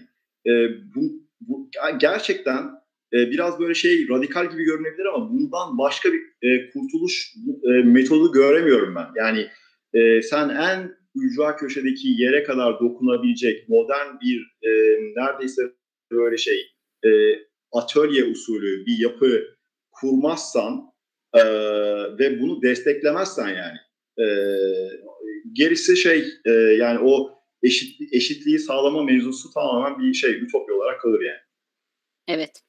[0.46, 0.50] E,
[0.94, 1.70] bu, bu
[2.00, 2.64] gerçekten
[3.12, 7.34] e, biraz böyle şey radikal gibi görünebilir ama bundan başka bir e, kurtuluş
[7.64, 9.06] e, metodu göremiyorum ben.
[9.16, 9.46] Yani
[9.94, 14.70] e, sen en ücra köşedeki yere kadar dokunabilecek modern bir e,
[15.16, 15.62] neredeyse
[16.10, 16.60] böyle şey
[17.04, 17.10] e,
[17.72, 19.44] atölye usulü bir yapı
[19.90, 20.84] kurmazsan
[21.34, 21.42] e,
[22.18, 23.78] ve bunu desteklemezsen yani
[24.18, 24.26] e,
[25.52, 31.20] gerisi şey e, yani o eşit, eşitliği sağlama mevzusu tamamen bir şey ütopya olarak kalır
[31.20, 31.40] yani.
[32.28, 32.62] Evet.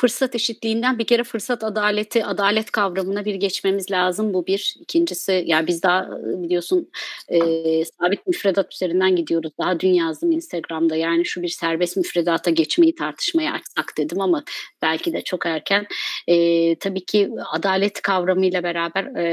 [0.00, 4.34] Fırsat eşitliğinden bir kere fırsat adaleti, adalet kavramına bir geçmemiz lazım.
[4.34, 4.76] Bu bir.
[4.80, 6.90] İkincisi yani biz daha biliyorsun
[7.28, 7.38] e,
[7.84, 9.52] sabit müfredat üzerinden gidiyoruz.
[9.58, 10.96] Daha dün yazdım Instagram'da.
[10.96, 14.44] Yani şu bir serbest müfredata geçmeyi tartışmaya açsak dedim ama
[14.82, 15.86] belki de çok erken.
[16.26, 19.28] E, tabii ki adalet kavramıyla beraber e,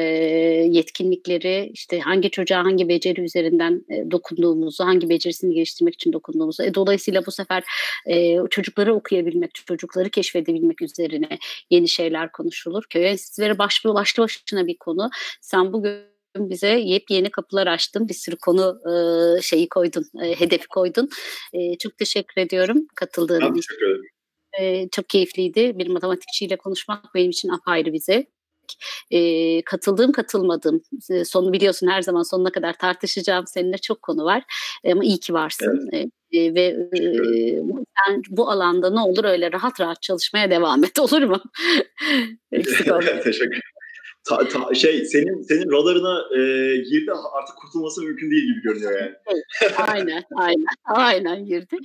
[0.70, 6.64] yetkinlikleri işte hangi çocuğa hangi beceri üzerinden e, dokunduğumuzu, hangi becerisini geliştirmek için dokunduğumuzu.
[6.64, 7.64] E, dolayısıyla bu sefer
[8.06, 11.40] e, çocukları okuyabilmek, çocukları keşfedebilmek üzerine
[11.70, 12.84] yeni şeyler konuşulur.
[12.90, 15.10] Köy enstitüleri başlı başlı başına bir konu.
[15.42, 18.08] Sen bugün bize yepyeni kapılar açtın.
[18.08, 21.10] Bir sürü konu e, şeyi koydun, e, hedefi koydun.
[21.54, 23.54] E, çok teşekkür ediyorum katıldığın için.
[23.54, 24.10] Teşekkür ederim.
[24.60, 25.78] E, çok keyifliydi.
[25.78, 28.28] Bir matematikçiyle konuşmak benim için apayrı bir zevk.
[29.12, 30.82] E, katıldığım katılmadığım
[31.12, 34.44] e, sonu biliyorsun her zaman sonuna kadar tartışacağım seninle çok konu var
[34.84, 35.90] e, ama iyi ki varsın.
[35.94, 36.06] Evet.
[36.06, 36.10] E,
[36.56, 36.62] ve
[37.00, 37.02] e,
[37.98, 41.42] sen bu alanda ne olur öyle rahat rahat çalışmaya devam et olur mu?
[43.24, 43.62] Teşekkür
[44.26, 46.42] ta, ta, şey senin senin radarına e,
[46.78, 49.16] girdi artık kurtulması mümkün değil gibi görünüyor yani.
[49.78, 51.78] aynen aynen aynen girdi.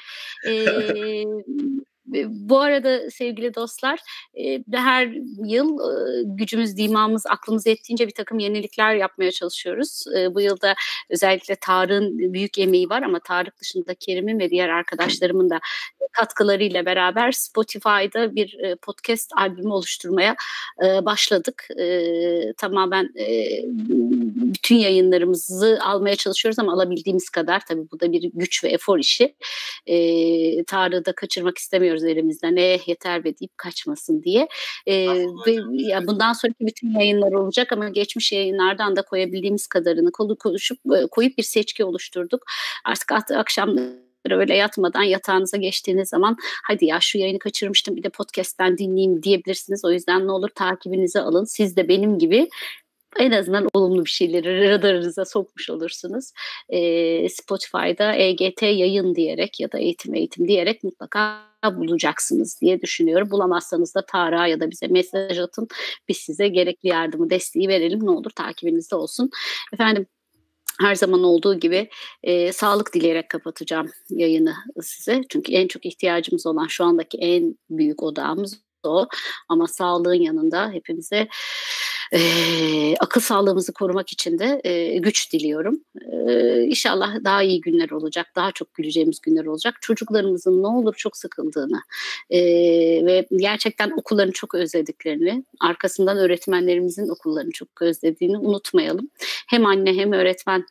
[0.46, 0.64] Ee,
[2.28, 4.00] bu arada sevgili dostlar
[4.34, 5.08] e, her
[5.44, 10.04] yıl e, gücümüz, dimağımız, aklımız ettiğince bir takım yenilikler yapmaya çalışıyoruz.
[10.16, 10.74] E, bu yılda
[11.10, 15.60] özellikle Tarık'ın büyük emeği var ama Tarık dışında Kerim'in ve diğer arkadaşlarımın da
[16.12, 20.36] katkılarıyla beraber Spotify'da bir podcast albümü oluşturmaya
[20.80, 21.68] başladık.
[22.56, 23.08] Tamamen
[24.54, 29.34] bütün yayınlarımızı almaya çalışıyoruz ama alabildiğimiz kadar tabii bu da bir güç ve efor işi.
[30.66, 32.56] Tarık'ı da kaçırmak istemiyoruz elimizden.
[32.56, 34.48] E yeter be deyip kaçmasın diye.
[35.46, 40.78] ve ya bundan sonraki bütün yayınlar olacak ama geçmiş yayınlardan da koyabildiğimiz kadarını kolu konuşup
[41.10, 42.42] koyup bir seçki oluşturduk.
[42.84, 43.76] Artık akşam
[44.30, 49.84] öyle yatmadan yatağınıza geçtiğiniz zaman hadi ya şu yayını kaçırmıştım bir de podcast'ten dinleyeyim diyebilirsiniz.
[49.84, 51.44] O yüzden ne olur takibinizi alın.
[51.44, 52.48] Siz de benim gibi
[53.18, 56.32] en azından olumlu bir şeyleri radarınıza sokmuş olursunuz.
[56.68, 63.30] E, Spotify'da EGT yayın diyerek ya da eğitim eğitim diyerek mutlaka bulacaksınız diye düşünüyorum.
[63.30, 65.68] Bulamazsanız da Tara ya da bize mesaj atın.
[66.08, 68.06] Biz size gerekli yardımı, desteği verelim.
[68.06, 69.30] Ne olur takibinizde olsun.
[69.72, 70.06] Efendim
[70.80, 71.88] her zaman olduğu gibi
[72.22, 75.22] e, sağlık dileyerek kapatacağım yayını size.
[75.28, 79.06] Çünkü en çok ihtiyacımız olan şu andaki en büyük odağımız o.
[79.48, 81.28] Ama sağlığın yanında hepimize
[82.12, 82.20] e,
[83.00, 85.80] akıl sağlığımızı korumak için de e, güç diliyorum.
[86.12, 89.74] E, inşallah daha iyi günler olacak, daha çok güleceğimiz günler olacak.
[89.80, 91.80] Çocuklarımızın ne olur çok sıkıldığını
[92.30, 92.40] e,
[93.06, 99.10] ve gerçekten okullarını çok özlediklerini, arkasından öğretmenlerimizin okullarını çok özlediğini unutmayalım.
[99.48, 100.64] Hem anne hem öğretmen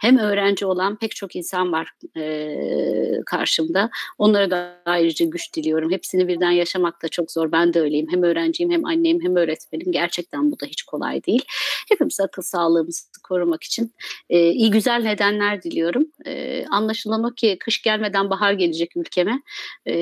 [0.00, 2.56] hem öğrenci olan pek çok insan var e,
[3.26, 3.90] karşımda.
[4.18, 5.90] Onlara da ayrıca güç diliyorum.
[5.90, 7.52] Hepsini birden yaşamak da çok zor.
[7.52, 8.06] Ben de öyleyim.
[8.10, 9.92] Hem öğrenciyim hem annem hem öğretmenim.
[9.92, 11.44] Gerçekten bu da hiç kolay değil.
[11.88, 13.94] Hepimiz akıl sağlığımızı korumak için
[14.30, 16.06] e, iyi güzel nedenler diliyorum.
[16.26, 19.42] E, anlaşılan o ki kış gelmeden bahar gelecek ülkeme.
[19.86, 19.94] E,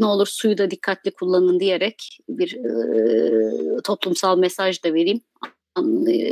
[0.00, 5.20] ne olur suyu da dikkatli kullanın diyerek bir e, toplumsal mesaj da vereyim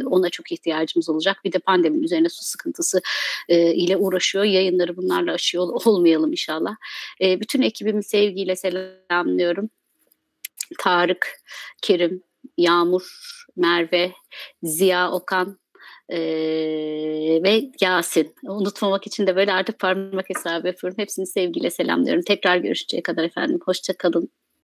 [0.06, 1.36] ona çok ihtiyacımız olacak.
[1.44, 3.00] Bir de pandeminin üzerine su sıkıntısı
[3.48, 4.44] e, ile uğraşıyor.
[4.44, 6.76] Yayınları bunlarla aşıyor olmayalım inşallah.
[7.20, 9.70] E, bütün ekibimi sevgiyle selamlıyorum.
[10.78, 11.40] Tarık,
[11.82, 12.22] Kerim,
[12.58, 13.02] Yağmur,
[13.56, 14.12] Merve,
[14.62, 15.58] Ziya Okan,
[16.08, 18.34] ee, ve Yasin.
[18.42, 20.98] Unutmamak için de böyle artık parmak hesabı yapıyorum.
[20.98, 22.22] Hepsini sevgiyle selamlıyorum.
[22.22, 23.58] Tekrar görüşeceğe kadar efendim.
[23.64, 24.28] Hoşçakalın.